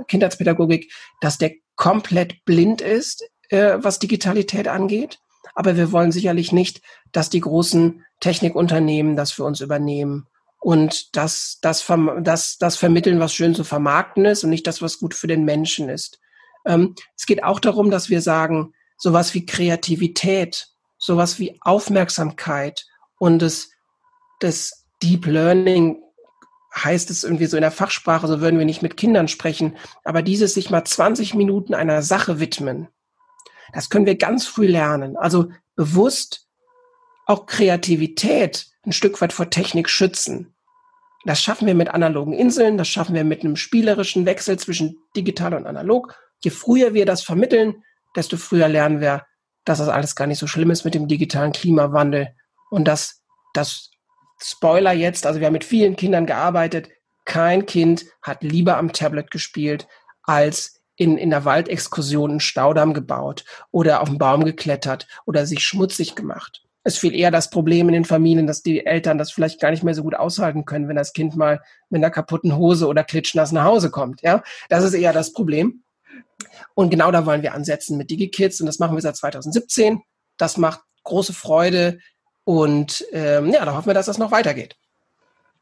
Kindheitspädagogik, 0.08 0.92
dass 1.22 1.38
der 1.38 1.52
komplett 1.76 2.44
blind 2.44 2.82
ist 2.82 3.24
äh, 3.50 3.78
was 3.78 4.00
Digitalität 4.00 4.68
angeht. 4.68 5.20
Aber 5.56 5.78
wir 5.78 5.92
wollen 5.92 6.12
sicherlich 6.12 6.52
nicht, 6.52 6.82
dass 7.12 7.30
die 7.30 7.40
großen 7.40 8.06
Technikunternehmen 8.20 9.16
das 9.16 9.32
für 9.32 9.44
uns 9.44 9.62
übernehmen 9.62 10.28
und 10.60 11.16
das, 11.16 11.60
das, 11.62 11.86
das, 12.22 12.58
das 12.58 12.76
vermitteln, 12.76 13.20
was 13.20 13.34
schön 13.34 13.54
zu 13.54 13.64
vermarkten 13.64 14.26
ist 14.26 14.44
und 14.44 14.50
nicht 14.50 14.68
das, 14.68 14.82
was 14.82 15.00
gut 15.00 15.14
für 15.14 15.28
den 15.28 15.46
Menschen 15.46 15.90
ist. 15.90 16.20
Ähm, 16.66 16.96
es 17.16 17.26
geht 17.26 17.44
auch 17.44 17.60
darum, 17.60 17.92
dass 17.92 18.10
wir 18.10 18.22
sagen, 18.22 18.74
sowas 18.98 19.34
wie 19.34 19.46
Kreativität, 19.46 20.70
sowas 20.98 21.40
wie 21.40 21.58
Aufmerksamkeit 21.62 22.86
und 23.20 23.42
das, 23.42 23.70
das 24.40 24.86
Deep 25.02 25.26
Learning 25.26 26.02
heißt 26.76 27.10
es 27.10 27.24
irgendwie 27.24 27.48
so 27.48 27.58
in 27.58 27.62
der 27.62 27.72
Fachsprache, 27.72 28.28
so 28.28 28.40
würden 28.42 28.60
wir 28.60 28.66
nicht 28.66 28.82
mit 28.82 28.98
Kindern 28.98 29.28
sprechen, 29.28 29.76
aber 30.04 30.22
dieses 30.22 30.54
sich 30.54 30.70
mal 30.70 30.84
20 30.84 31.34
Minuten 31.34 31.74
einer 31.74 32.02
Sache 32.02 32.40
widmen, 32.40 32.88
das 33.74 33.90
können 33.90 34.06
wir 34.06 34.16
ganz 34.16 34.46
früh 34.46 34.68
lernen. 34.68 35.18
Also 35.18 35.50
bewusst 35.76 36.48
auch 37.26 37.46
Kreativität 37.46 38.68
ein 38.86 38.94
Stück 38.94 39.20
weit 39.22 39.34
vor 39.34 39.50
Technik 39.50 39.90
schützen. 39.90 40.54
Das 41.26 41.42
schaffen 41.42 41.68
wir 41.68 41.76
mit 41.76 41.90
analogen 41.90 42.34
Inseln, 42.34 42.78
das 42.78 42.88
schaffen 42.88 43.14
wir 43.14 43.26
mit 43.26 43.42
einem 43.42 43.58
spielerischen 43.58 44.26
Wechsel 44.26 44.58
zwischen 44.58 44.98
digital 45.16 45.54
und 45.54 45.68
analog. 45.68 46.16
Je 46.40 46.52
früher 46.52 46.94
wir 46.94 47.06
das 47.06 47.22
vermitteln, 47.22 47.84
desto 48.16 48.38
früher 48.38 48.70
lernen 48.70 49.02
wir, 49.02 49.26
dass 49.66 49.80
das 49.80 49.90
alles 49.90 50.16
gar 50.16 50.28
nicht 50.28 50.40
so 50.40 50.48
schlimm 50.48 50.72
ist 50.72 50.86
mit 50.86 50.94
dem 50.94 51.08
digitalen 51.08 51.52
Klimawandel 51.52 52.34
Und 52.70 52.86
das, 52.86 53.22
das 53.54 53.92
Spoiler 54.40 54.94
jetzt, 54.94 55.26
also 55.26 55.40
wir 55.40 55.48
haben 55.48 55.54
mit 55.54 55.64
vielen 55.64 55.96
Kindern 55.96 56.26
gearbeitet. 56.26 56.90
Kein 57.26 57.66
Kind 57.66 58.06
hat 58.22 58.44
lieber 58.44 58.78
am 58.78 58.94
Tablet 58.94 59.32
gespielt, 59.32 59.88
als 60.24 60.82
in, 60.96 61.18
in 61.18 61.30
der 61.30 61.46
Waldexkursion 61.46 62.32
einen 62.32 62.40
Staudamm 62.40 62.94
gebaut 62.94 63.46
oder 63.72 64.02
auf 64.02 64.10
einen 64.10 64.18
Baum 64.18 64.44
geklettert 64.46 65.08
oder 65.26 65.46
sich 65.46 65.64
schmutzig 65.64 66.16
gemacht. 66.16 66.64
Es 66.84 66.94
ist 66.94 67.00
viel 67.00 67.14
eher 67.14 67.32
das 67.32 67.50
Problem 67.50 67.90
in 67.90 67.94
den 67.94 68.06
Familien, 68.06 68.48
dass 68.48 68.64
die 68.64 68.86
Eltern 68.86 69.18
das 69.18 69.32
vielleicht 69.32 69.60
gar 69.60 69.72
nicht 69.72 69.84
mehr 69.84 69.94
so 69.94 70.04
gut 70.04 70.16
aushalten 70.16 70.64
können, 70.64 70.88
wenn 70.88 70.96
das 70.96 71.12
Kind 71.12 71.36
mal 71.36 71.62
mit 71.90 72.00
einer 72.00 72.12
kaputten 72.12 72.56
Hose 72.56 72.88
oder 72.88 73.04
klitschnass 73.04 73.52
nach 73.52 73.66
Hause 73.66 73.92
kommt. 73.92 74.22
Ja, 74.22 74.42
das 74.70 74.86
ist 74.86 74.94
eher 74.94 75.12
das 75.12 75.34
Problem. 75.34 75.84
Und 76.76 76.90
genau 76.90 77.12
da 77.12 77.26
wollen 77.26 77.42
wir 77.42 77.54
ansetzen 77.54 77.98
mit 77.98 78.10
DigiKids 78.10 78.62
und 78.62 78.68
das 78.68 78.80
machen 78.80 78.96
wir 78.96 79.02
seit 79.02 79.18
2017. 79.18 80.02
Das 80.38 80.58
macht 80.58 80.80
große 81.04 81.34
Freude 81.34 82.00
und 82.48 83.06
ähm, 83.12 83.50
ja, 83.50 83.66
da 83.66 83.76
hoffen 83.76 83.88
wir, 83.88 83.94
dass 83.94 84.06
das 84.06 84.18
noch 84.18 84.32
weitergeht. 84.32 84.78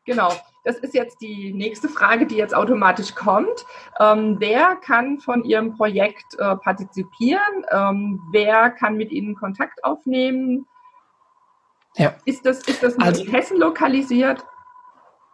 Genau. 0.06 0.32
Das 0.66 0.78
ist 0.78 0.94
jetzt 0.94 1.20
die 1.20 1.52
nächste 1.52 1.90
Frage, 1.90 2.28
die 2.28 2.36
jetzt 2.36 2.54
automatisch 2.54 3.16
kommt. 3.16 3.66
Ähm, 4.00 4.36
wer 4.38 4.76
kann 4.76 5.20
von 5.20 5.44
Ihrem 5.44 5.76
Projekt 5.76 6.36
äh, 6.38 6.56
partizipieren? 6.58 7.66
Ähm, 7.72 8.22
wer 8.32 8.70
kann 8.70 8.98
mit 8.98 9.12
Ihnen 9.12 9.34
Kontakt 9.34 9.84
aufnehmen? 9.84 10.68
Ja. 11.96 12.14
Ist 12.26 12.46
das, 12.46 12.60
ist 12.68 12.84
das 12.84 13.00
also, 13.00 13.24
in 13.24 13.32
Hessen 13.32 13.58
lokalisiert? 13.58 14.46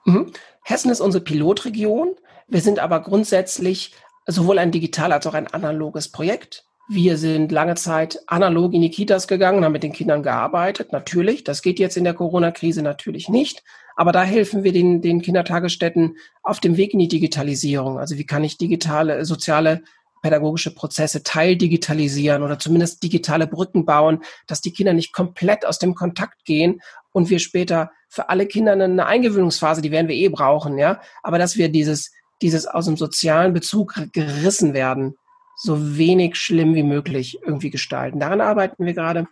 Mhm. 0.05 0.31
Hessen 0.63 0.89
ist 0.89 1.01
unsere 1.01 1.21
Pilotregion. 1.21 2.15
Wir 2.47 2.61
sind 2.61 2.79
aber 2.79 3.01
grundsätzlich 3.01 3.93
sowohl 4.25 4.57
ein 4.57 4.71
digital 4.71 5.11
als 5.11 5.27
auch 5.27 5.33
ein 5.33 5.47
analoges 5.47 6.13
Projekt. 6.13 6.65
Wir 6.93 7.17
sind 7.17 7.53
lange 7.53 7.75
Zeit 7.75 8.19
analog 8.27 8.73
in 8.73 8.81
die 8.81 8.89
Kitas 8.89 9.29
gegangen, 9.29 9.63
haben 9.63 9.71
mit 9.71 9.81
den 9.81 9.93
Kindern 9.93 10.23
gearbeitet. 10.23 10.91
Natürlich, 10.91 11.45
das 11.45 11.61
geht 11.61 11.79
jetzt 11.79 11.95
in 11.95 12.03
der 12.03 12.13
Corona-Krise 12.13 12.81
natürlich 12.81 13.29
nicht. 13.29 13.63
Aber 13.95 14.11
da 14.11 14.23
helfen 14.23 14.65
wir 14.65 14.73
den, 14.73 15.01
den 15.01 15.21
Kindertagesstätten 15.21 16.17
auf 16.43 16.59
dem 16.59 16.75
Weg 16.75 16.91
in 16.91 16.99
die 16.99 17.07
Digitalisierung. 17.07 17.97
Also 17.97 18.17
wie 18.17 18.25
kann 18.25 18.43
ich 18.43 18.57
digitale, 18.57 19.23
soziale 19.23 19.83
pädagogische 20.21 20.75
Prozesse 20.75 21.23
teildigitalisieren 21.23 22.43
oder 22.43 22.59
zumindest 22.59 23.01
digitale 23.03 23.47
Brücken 23.47 23.85
bauen, 23.85 24.21
dass 24.45 24.59
die 24.59 24.73
Kinder 24.73 24.91
nicht 24.91 25.13
komplett 25.13 25.65
aus 25.65 25.79
dem 25.79 25.95
Kontakt 25.95 26.43
gehen 26.43 26.81
und 27.13 27.29
wir 27.29 27.39
später 27.39 27.91
für 28.09 28.27
alle 28.27 28.47
Kinder 28.47 28.73
eine 28.73 29.05
Eingewöhnungsphase, 29.05 29.81
die 29.81 29.91
werden 29.91 30.09
wir 30.09 30.15
eh 30.17 30.27
brauchen, 30.27 30.77
ja, 30.77 30.99
aber 31.23 31.37
dass 31.37 31.55
wir 31.55 31.69
dieses, 31.69 32.11
dieses 32.41 32.67
aus 32.67 32.83
dem 32.83 32.97
sozialen 32.97 33.53
Bezug 33.53 33.95
gerissen 34.11 34.73
werden, 34.73 35.15
so 35.61 35.97
wenig 35.97 36.35
schlimm 36.37 36.73
wie 36.73 36.83
möglich 36.83 37.39
irgendwie 37.43 37.69
gestalten. 37.69 38.19
Daran 38.19 38.41
arbeiten 38.41 38.85
wir 38.85 38.93
gerade. 38.93 39.27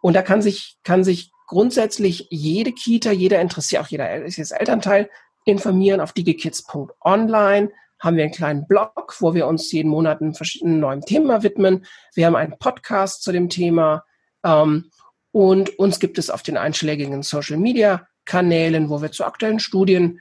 Und 0.00 0.14
da 0.14 0.22
kann 0.22 0.42
sich, 0.42 0.78
kann 0.84 1.02
sich 1.02 1.32
grundsätzlich 1.46 2.28
jede 2.30 2.72
Kita, 2.72 3.10
jeder 3.10 3.40
interessiert, 3.40 3.82
auch 3.82 3.88
jeder 3.88 4.24
ist 4.24 4.38
Elternteil, 4.52 5.10
informieren 5.44 6.00
auf 6.00 6.12
digikids.online 6.12 7.70
haben 7.98 8.16
wir 8.16 8.24
einen 8.24 8.32
kleinen 8.32 8.66
Blog, 8.66 9.16
wo 9.20 9.34
wir 9.34 9.46
uns 9.46 9.70
jeden 9.70 9.88
Monat 9.88 10.20
einem 10.20 10.34
verschiedenen 10.34 10.80
neuen 10.80 11.02
Thema 11.02 11.44
widmen. 11.44 11.84
Wir 12.14 12.26
haben 12.26 12.34
einen 12.34 12.58
Podcast 12.58 13.22
zu 13.22 13.30
dem 13.30 13.48
Thema 13.48 14.04
ähm, 14.44 14.90
und 15.30 15.78
uns 15.78 16.00
gibt 16.00 16.18
es 16.18 16.30
auf 16.30 16.42
den 16.42 16.56
einschlägigen 16.56 17.22
Social 17.22 17.58
Media 17.58 18.06
Kanälen, 18.24 18.88
wo 18.88 19.02
wir 19.02 19.12
zu 19.12 19.24
aktuellen 19.24 19.58
Studien 19.58 20.20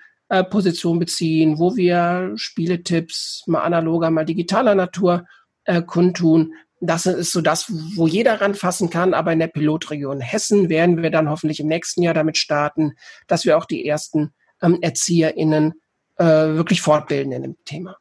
Position 0.50 0.98
beziehen, 0.98 1.60
wo 1.60 1.76
wir 1.76 2.32
Spieletipps 2.36 3.44
mal 3.48 3.64
analoger, 3.64 4.10
mal 4.12 4.26
digitaler 4.26 4.76
Natur 4.76 5.26
äh, 5.66 5.82
kundtun. 5.82 6.54
Das 6.80 7.06
ist 7.06 7.32
so 7.32 7.42
das, 7.42 7.72
wo 7.96 8.08
jeder 8.08 8.42
ranfassen 8.42 8.90
kann. 8.90 9.14
Aber 9.14 9.34
in 9.34 9.40
der 9.40 9.48
Pilotregion 9.48 10.20
Hessen 10.20 10.70
werden 10.70 11.02
wir 11.02 11.12
dann 11.12 11.30
hoffentlich 11.30 11.60
im 11.60 11.68
nächsten 11.68 12.02
Jahr 12.02 12.14
damit 12.14 12.38
starten, 12.38 12.94
dass 13.28 13.46
wir 13.46 13.58
auch 13.58 13.66
die 13.66 13.88
ersten 13.88 14.34
ähm, 14.62 14.80
ErzieherInnen 14.82 15.74
äh, 16.18 16.26
wirklich 16.26 16.82
fortbilden 16.82 17.32
in 17.32 17.44
dem 17.44 17.56
Thema. 17.66 17.98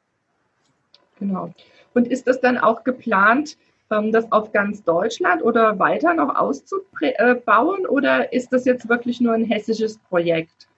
Genau. 1.19 1.53
Und 1.95 2.09
ist 2.09 2.27
das 2.27 2.41
dann 2.41 2.59
auch 2.59 2.85
geplant, 2.85 3.57
ähm, 3.91 4.13
das 4.13 4.31
auf 4.33 4.53
ganz 4.53 4.83
Deutschland 4.85 5.43
oder 5.43 5.79
weiter 5.79 6.15
noch 6.15 6.35
auszubauen 6.35 7.87
oder 7.87 8.33
ist 8.33 8.53
das 8.53 8.65
jetzt 8.65 8.89
wirklich 8.89 9.21
nur 9.21 9.35
ein 9.35 9.45
hessisches 9.45 9.99
Projekt? 9.99 10.69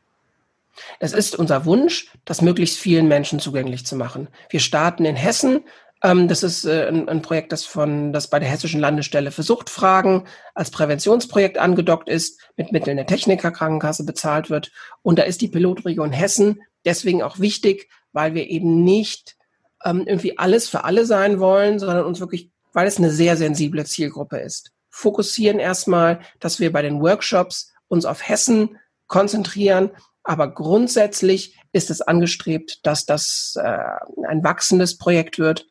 Es 0.99 1.13
ist 1.13 1.39
unser 1.39 1.67
Wunsch, 1.67 2.11
das 2.25 2.41
möglichst 2.41 2.79
vielen 2.79 3.07
Menschen 3.07 3.39
zugänglich 3.39 3.85
zu 3.85 3.95
machen. 3.95 4.29
Wir 4.49 4.61
starten 4.61 5.05
in 5.05 5.17
Hessen. 5.17 5.65
Ähm, 6.03 6.29
das 6.29 6.43
ist 6.43 6.65
äh, 6.65 6.89
ein 6.89 7.23
Projekt, 7.23 7.53
das 7.53 7.65
von, 7.65 8.13
das 8.13 8.29
bei 8.29 8.39
der 8.39 8.49
Hessischen 8.49 8.81
Landesstelle 8.81 9.31
für 9.31 9.43
Suchtfragen 9.43 10.27
als 10.55 10.71
Präventionsprojekt 10.71 11.59
angedockt 11.59 12.09
ist, 12.09 12.41
mit 12.57 12.73
Mitteln 12.73 12.97
der 12.97 13.07
Technikerkrankenkasse 13.07 14.05
bezahlt 14.05 14.51
wird. 14.51 14.73
Und 15.03 15.19
da 15.19 15.23
ist 15.23 15.41
die 15.41 15.49
Pilotregion 15.49 16.13
Hessen 16.13 16.61
deswegen 16.85 17.23
auch 17.23 17.39
wichtig, 17.39 17.89
weil 18.13 18.35
wir 18.35 18.49
eben 18.51 18.83
nicht 18.83 19.37
ähm, 19.85 20.05
irgendwie 20.07 20.39
alles 20.39 20.69
für 20.69 20.85
alle 20.85 21.07
sein 21.07 21.39
wollen, 21.39 21.79
sondern 21.79 22.05
uns 22.05 22.21
wirklich, 22.21 22.51
weil 22.73 22.87
es 22.87 22.99
eine 22.99 23.11
sehr 23.11 23.37
sensible 23.37 23.85
Zielgruppe 23.85 24.39
ist, 24.39 24.73
fokussieren 24.91 25.59
erstmal, 25.59 26.21
dass 26.41 26.61
wir 26.61 26.73
bei 26.73 26.83
den 26.83 27.01
Workshops 27.01 27.73
uns 27.89 28.05
auf 28.05 28.29
Hessen 28.29 28.79
konzentrieren. 29.07 29.91
Aber 30.25 30.53
grundsätzlich 30.53 31.57
ist 31.73 31.91
es 31.91 32.01
angestrebt, 32.01 32.81
dass 32.87 33.07
das 33.07 33.55
äh, 33.57 33.79
ein 34.29 34.45
wachsendes 34.45 34.99
Projekt 34.99 35.39
wird, 35.39 35.67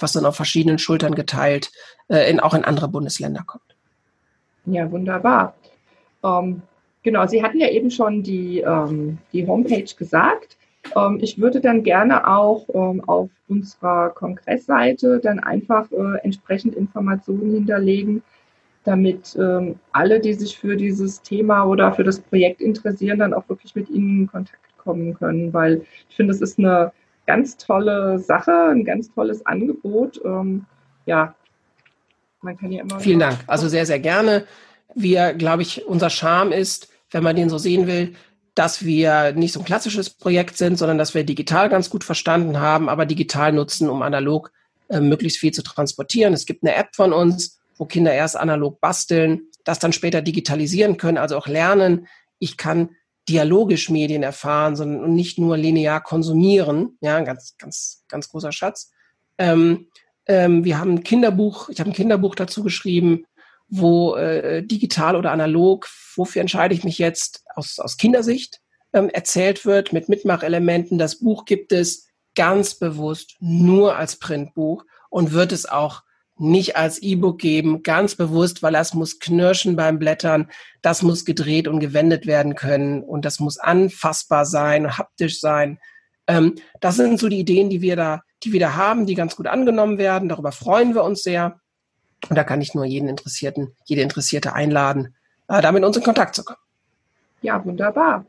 was 0.00 0.12
dann 0.12 0.24
auf 0.24 0.36
verschiedenen 0.36 0.78
Schultern 0.78 1.14
geteilt 1.14 1.70
äh, 2.08 2.30
in, 2.30 2.40
auch 2.40 2.54
in 2.54 2.64
andere 2.64 2.88
Bundesländer 2.88 3.42
kommt. 3.46 3.76
Ja, 4.66 4.90
wunderbar. 4.90 5.54
Ähm, 6.22 6.62
Genau, 7.02 7.26
Sie 7.26 7.42
hatten 7.42 7.58
ja 7.58 7.68
eben 7.68 7.90
schon 7.90 8.22
die, 8.22 8.60
ähm, 8.60 9.18
die 9.32 9.46
Homepage 9.46 9.92
gesagt. 9.96 10.56
Ähm, 10.96 11.18
ich 11.20 11.40
würde 11.40 11.60
dann 11.60 11.82
gerne 11.82 12.28
auch 12.28 12.68
ähm, 12.72 13.02
auf 13.08 13.30
unserer 13.48 14.10
Kongressseite 14.10 15.18
dann 15.18 15.40
einfach 15.40 15.90
äh, 15.90 16.18
entsprechend 16.22 16.76
Informationen 16.76 17.54
hinterlegen, 17.54 18.22
damit 18.84 19.36
ähm, 19.38 19.76
alle, 19.90 20.20
die 20.20 20.34
sich 20.34 20.56
für 20.56 20.76
dieses 20.76 21.22
Thema 21.22 21.64
oder 21.64 21.92
für 21.92 22.04
das 22.04 22.20
Projekt 22.20 22.60
interessieren, 22.60 23.18
dann 23.18 23.34
auch 23.34 23.48
wirklich 23.48 23.74
mit 23.74 23.90
Ihnen 23.90 24.22
in 24.22 24.26
Kontakt 24.28 24.60
kommen 24.78 25.14
können, 25.14 25.52
weil 25.52 25.84
ich 26.08 26.16
finde, 26.16 26.32
es 26.32 26.40
ist 26.40 26.58
eine 26.58 26.92
ganz 27.26 27.56
tolle 27.56 28.18
Sache, 28.18 28.52
ein 28.70 28.84
ganz 28.84 29.12
tolles 29.12 29.44
Angebot. 29.46 30.20
Ähm, 30.24 30.66
ja, 31.06 31.34
man 32.40 32.56
kann 32.56 32.72
ja 32.72 32.82
immer. 32.82 33.00
Vielen 33.00 33.20
Dank. 33.20 33.38
Also 33.46 33.68
sehr, 33.68 33.86
sehr 33.86 34.00
gerne. 34.00 34.44
Wir, 34.94 35.32
glaube 35.32 35.62
ich, 35.62 35.86
unser 35.86 36.10
Charme 36.10 36.52
ist, 36.52 36.88
wenn 37.10 37.22
man 37.22 37.36
den 37.36 37.48
so 37.48 37.58
sehen 37.58 37.86
will, 37.86 38.14
dass 38.54 38.84
wir 38.84 39.32
nicht 39.32 39.52
so 39.52 39.60
ein 39.60 39.64
klassisches 39.64 40.10
Projekt 40.10 40.56
sind, 40.58 40.76
sondern 40.76 40.98
dass 40.98 41.14
wir 41.14 41.24
digital 41.24 41.68
ganz 41.68 41.88
gut 41.88 42.04
verstanden 42.04 42.60
haben, 42.60 42.88
aber 42.88 43.06
digital 43.06 43.52
nutzen, 43.52 43.88
um 43.88 44.02
analog 44.02 44.52
äh, 44.88 45.00
möglichst 45.00 45.38
viel 45.38 45.52
zu 45.52 45.62
transportieren. 45.62 46.34
Es 46.34 46.44
gibt 46.44 46.62
eine 46.62 46.74
App 46.74 46.94
von 46.94 47.12
uns, 47.12 47.60
wo 47.76 47.86
Kinder 47.86 48.12
erst 48.12 48.36
analog 48.36 48.80
basteln, 48.80 49.42
das 49.64 49.78
dann 49.78 49.92
später 49.92 50.20
digitalisieren 50.20 50.98
können, 50.98 51.18
also 51.18 51.36
auch 51.36 51.46
lernen. 51.46 52.06
Ich 52.38 52.56
kann 52.56 52.90
dialogisch 53.28 53.88
Medien 53.88 54.22
erfahren, 54.22 54.76
sondern 54.76 55.14
nicht 55.14 55.38
nur 55.38 55.56
linear 55.56 56.02
konsumieren. 56.02 56.98
Ja, 57.00 57.16
ein 57.16 57.24
ganz, 57.24 57.56
ganz, 57.58 58.04
ganz 58.08 58.28
großer 58.28 58.52
Schatz. 58.52 58.90
Ähm, 59.38 59.88
ähm, 60.26 60.64
wir 60.64 60.78
haben 60.78 60.94
ein 60.94 61.04
Kinderbuch, 61.04 61.68
ich 61.68 61.80
habe 61.80 61.90
ein 61.90 61.94
Kinderbuch 61.94 62.34
dazu 62.34 62.62
geschrieben, 62.62 63.24
wo 63.68 64.16
äh, 64.16 64.62
digital 64.62 65.16
oder 65.16 65.32
analog, 65.32 65.88
wofür 66.16 66.42
entscheide 66.42 66.74
ich 66.74 66.84
mich 66.84 66.98
jetzt 66.98 67.44
aus, 67.54 67.78
aus 67.78 67.96
Kindersicht, 67.96 68.60
ähm, 68.92 69.08
erzählt 69.08 69.64
wird 69.64 69.92
mit 69.92 70.08
Mitmachelementen. 70.08 70.98
Das 70.98 71.20
Buch 71.20 71.44
gibt 71.44 71.72
es 71.72 72.08
ganz 72.34 72.74
bewusst 72.74 73.36
nur 73.40 73.96
als 73.96 74.16
Printbuch 74.16 74.84
und 75.10 75.32
wird 75.32 75.52
es 75.52 75.66
auch 75.66 76.02
nicht 76.38 76.76
als 76.76 76.98
E-Book 77.00 77.38
geben, 77.38 77.82
ganz 77.82 78.14
bewusst, 78.14 78.62
weil 78.62 78.72
das 78.72 78.94
muss 78.94 79.18
knirschen 79.18 79.76
beim 79.76 79.98
Blättern, 79.98 80.50
das 80.80 81.02
muss 81.02 81.24
gedreht 81.24 81.68
und 81.68 81.80
gewendet 81.80 82.26
werden 82.26 82.54
können 82.54 83.02
und 83.02 83.24
das 83.24 83.38
muss 83.38 83.58
anfassbar 83.58 84.44
sein, 84.44 84.98
haptisch 84.98 85.40
sein. 85.40 85.78
Ähm, 86.26 86.56
das 86.80 86.96
sind 86.96 87.20
so 87.20 87.28
die 87.28 87.40
Ideen, 87.40 87.70
die 87.70 87.82
wir 87.82 87.96
da, 87.96 88.22
die 88.42 88.52
wir 88.52 88.60
da 88.60 88.76
haben, 88.76 89.06
die 89.06 89.14
ganz 89.14 89.36
gut 89.36 89.46
angenommen 89.46 89.98
werden. 89.98 90.28
Darüber 90.28 90.52
freuen 90.52 90.94
wir 90.94 91.04
uns 91.04 91.22
sehr. 91.22 91.60
Und 92.28 92.36
da 92.36 92.44
kann 92.44 92.60
ich 92.60 92.74
nur 92.74 92.84
jeden 92.84 93.08
Interessierten, 93.08 93.76
jede 93.84 94.02
Interessierte 94.02 94.54
einladen, 94.54 95.14
äh, 95.48 95.60
da 95.60 95.72
mit 95.72 95.84
uns 95.84 95.96
in 95.96 96.02
Kontakt 96.02 96.34
zu 96.34 96.44
kommen. 96.44 96.58
Ja, 97.42 97.64
wunderbar. 97.64 98.24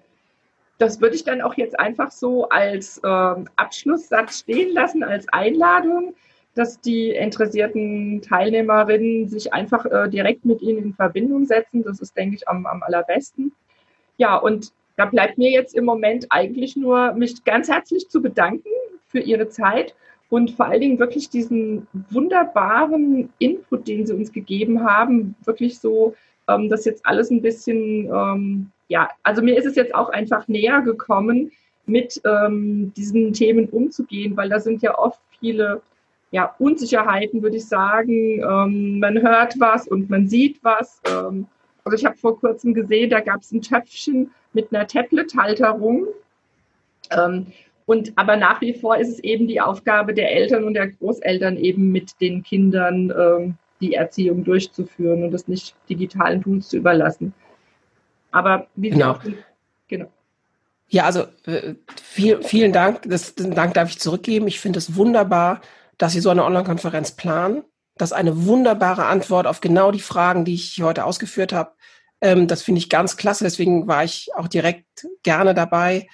Das 0.79 0.99
würde 0.99 1.15
ich 1.15 1.23
dann 1.23 1.41
auch 1.41 1.53
jetzt 1.53 1.79
einfach 1.79 2.11
so 2.11 2.49
als 2.49 2.99
ähm, 3.03 3.47
Abschlusssatz 3.55 4.39
stehen 4.39 4.73
lassen, 4.73 5.03
als 5.03 5.27
Einladung, 5.29 6.15
dass 6.55 6.79
die 6.79 7.09
interessierten 7.09 8.21
Teilnehmerinnen 8.21 9.27
sich 9.27 9.53
einfach 9.53 9.85
äh, 9.85 10.09
direkt 10.09 10.45
mit 10.45 10.61
Ihnen 10.61 10.83
in 10.83 10.93
Verbindung 10.93 11.45
setzen. 11.45 11.83
Das 11.83 11.99
ist, 11.99 12.15
denke 12.15 12.35
ich, 12.35 12.47
am, 12.47 12.65
am 12.65 12.83
allerbesten. 12.83 13.51
Ja, 14.17 14.35
und 14.37 14.71
da 14.95 15.05
bleibt 15.05 15.37
mir 15.37 15.51
jetzt 15.51 15.75
im 15.75 15.85
Moment 15.85 16.27
eigentlich 16.29 16.75
nur, 16.75 17.13
mich 17.13 17.43
ganz 17.43 17.69
herzlich 17.69 18.09
zu 18.09 18.21
bedanken 18.21 18.69
für 19.07 19.19
Ihre 19.19 19.49
Zeit 19.49 19.95
und 20.29 20.51
vor 20.51 20.67
allen 20.67 20.81
Dingen 20.81 20.99
wirklich 20.99 21.29
diesen 21.29 21.87
wunderbaren 22.09 23.29
Input, 23.39 23.87
den 23.87 24.05
sie 24.05 24.13
uns 24.13 24.31
gegeben 24.31 24.83
haben, 24.83 25.35
wirklich 25.45 25.79
so 25.79 26.15
ähm, 26.47 26.69
das 26.69 26.85
jetzt 26.85 27.05
alles 27.05 27.29
ein 27.29 27.41
bisschen, 27.41 28.09
ähm, 28.11 28.71
ja, 28.87 29.09
also 29.23 29.41
mir 29.41 29.57
ist 29.57 29.65
es 29.65 29.75
jetzt 29.75 29.93
auch 29.93 30.09
einfach 30.09 30.47
näher 30.47 30.81
gekommen, 30.81 31.51
mit 31.85 32.21
ähm, 32.25 32.93
diesen 32.95 33.33
Themen 33.33 33.67
umzugehen, 33.69 34.37
weil 34.37 34.49
da 34.49 34.59
sind 34.59 34.81
ja 34.81 34.97
oft 34.97 35.19
viele 35.39 35.81
ja, 36.33 36.55
Unsicherheiten, 36.57 37.43
würde 37.43 37.57
ich 37.57 37.67
sagen. 37.67 38.41
Ähm, 38.41 38.99
man 38.99 39.21
hört 39.21 39.53
was 39.59 39.87
und 39.87 40.09
man 40.09 40.27
sieht 40.27 40.63
was. 40.63 40.99
Ähm, 41.07 41.45
also 41.85 41.95
ich 41.95 42.05
habe 42.05 42.17
vor 42.17 42.39
kurzem 42.39 42.73
gesehen, 42.73 43.11
da 43.11 43.19
gab 43.19 43.41
es 43.41 43.51
ein 43.51 43.61
Töpfchen 43.61 44.31
mit 44.51 44.73
einer 44.73 44.87
Tablet-Halterung. 44.87 46.07
Ähm, 47.11 47.47
und 47.85 48.13
aber 48.15 48.35
nach 48.35 48.61
wie 48.61 48.73
vor 48.73 48.97
ist 48.97 49.09
es 49.09 49.19
eben 49.19 49.47
die 49.47 49.61
Aufgabe 49.61 50.15
der 50.15 50.31
Eltern 50.31 50.63
und 50.63 50.73
der 50.73 50.87
Großeltern 50.87 51.55
eben 51.57 51.91
mit 51.91 52.19
den 52.19 52.41
Kindern 52.41 53.13
ähm, 53.15 53.55
die 53.79 53.93
Erziehung 53.93 54.43
durchzuführen 54.43 55.23
und 55.23 55.31
das 55.31 55.47
nicht 55.47 55.75
digitalen 55.87 56.41
Tools 56.41 56.69
zu 56.69 56.77
überlassen. 56.77 57.31
Aber 58.31 58.65
wie 58.75 58.89
genau. 58.89 59.19
Sie 59.23 59.29
auch, 59.29 59.35
genau. 59.87 60.07
Ja, 60.89 61.03
also 61.03 61.25
äh, 61.45 61.75
viel, 62.01 62.41
vielen 62.41 62.73
Dank. 62.73 63.03
Das, 63.03 63.35
den 63.35 63.53
Dank 63.53 63.75
darf 63.75 63.89
ich 63.89 63.99
zurückgeben. 63.99 64.47
Ich 64.47 64.59
finde 64.59 64.79
es 64.79 64.95
wunderbar, 64.95 65.61
dass 65.97 66.13
Sie 66.13 66.19
so 66.19 66.29
eine 66.29 66.43
Online-Konferenz 66.43 67.11
planen. 67.11 67.63
Das 67.95 68.11
ist 68.11 68.17
eine 68.17 68.45
wunderbare 68.45 69.05
Antwort 69.05 69.47
auf 69.47 69.61
genau 69.61 69.91
die 69.91 69.99
Fragen, 69.99 70.45
die 70.45 70.55
ich 70.55 70.81
heute 70.81 71.05
ausgeführt 71.05 71.53
habe. 71.53 71.73
Ähm, 72.21 72.47
das 72.47 72.63
finde 72.63 72.79
ich 72.79 72.89
ganz 72.89 73.17
klasse. 73.17 73.43
Deswegen 73.43 73.87
war 73.87 74.03
ich 74.03 74.29
auch 74.35 74.47
direkt 74.47 75.07
gerne 75.23 75.53
dabei. 75.53 76.07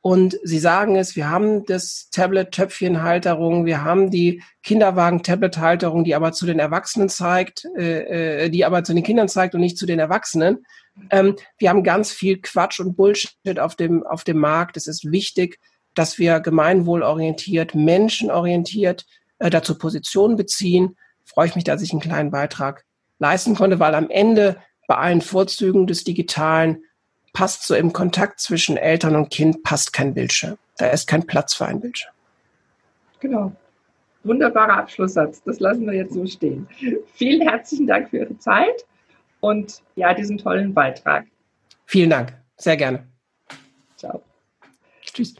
Und 0.00 0.38
sie 0.44 0.60
sagen 0.60 0.94
es, 0.94 1.16
wir 1.16 1.28
haben 1.30 1.64
das 1.64 2.10
Tablet-Töpfchen-Halterung, 2.12 3.66
wir 3.66 3.82
haben 3.82 4.12
die 4.12 4.40
Kinderwagen-Tablet-Halterung, 4.62 6.04
die 6.04 6.14
aber 6.14 6.30
zu 6.30 6.46
den 6.46 6.60
Erwachsenen 6.60 7.08
zeigt, 7.08 7.66
äh, 7.76 8.44
äh, 8.44 8.48
die 8.48 8.64
aber 8.64 8.84
zu 8.84 8.94
den 8.94 9.02
Kindern 9.02 9.28
zeigt 9.28 9.56
und 9.56 9.60
nicht 9.62 9.76
zu 9.76 9.84
den 9.84 9.98
Erwachsenen. 9.98 10.64
Ähm, 11.10 11.34
wir 11.58 11.70
haben 11.70 11.82
ganz 11.82 12.12
viel 12.12 12.40
Quatsch 12.40 12.78
und 12.78 12.96
Bullshit 12.96 13.58
auf 13.58 13.74
dem, 13.74 14.06
auf 14.06 14.22
dem 14.22 14.38
Markt. 14.38 14.76
Es 14.76 14.86
ist 14.86 15.10
wichtig, 15.10 15.58
dass 15.94 16.20
wir 16.20 16.38
gemeinwohlorientiert, 16.38 17.74
menschenorientiert 17.74 19.06
äh, 19.38 19.50
dazu 19.50 19.76
Position 19.78 20.36
beziehen. 20.36 20.96
Freue 21.24 21.46
ich 21.46 21.54
mich, 21.54 21.64
dass 21.64 21.82
ich 21.82 21.92
einen 21.92 22.00
kleinen 22.00 22.30
Beitrag 22.30 22.84
leisten 23.18 23.54
konnte, 23.54 23.80
weil 23.80 23.94
am 23.94 24.10
Ende 24.10 24.56
bei 24.86 24.96
allen 24.96 25.20
Vorzügen 25.20 25.86
des 25.86 26.04
Digitalen 26.04 26.84
passt 27.32 27.66
so 27.66 27.74
im 27.74 27.92
Kontakt 27.92 28.40
zwischen 28.40 28.76
Eltern 28.76 29.16
und 29.16 29.30
Kind, 29.30 29.62
passt 29.62 29.92
kein 29.92 30.14
Bildschirm. 30.14 30.56
Da 30.78 30.86
ist 30.86 31.06
kein 31.06 31.26
Platz 31.26 31.54
für 31.54 31.66
ein 31.66 31.80
Bildschirm. 31.80 32.12
Genau. 33.20 33.52
Wunderbarer 34.24 34.78
Abschlusssatz. 34.78 35.42
Das 35.44 35.60
lassen 35.60 35.86
wir 35.86 35.94
jetzt 35.94 36.14
so 36.14 36.26
stehen. 36.26 36.66
Vielen 37.14 37.46
herzlichen 37.48 37.86
Dank 37.86 38.10
für 38.10 38.18
Ihre 38.18 38.38
Zeit 38.38 38.84
und 39.40 39.82
ja, 39.94 40.14
diesen 40.14 40.38
tollen 40.38 40.74
Beitrag. 40.74 41.26
Vielen 41.84 42.10
Dank. 42.10 42.34
Sehr 42.56 42.76
gerne. 42.76 43.06
Ciao. 43.96 44.22
Tschüss. 45.02 45.36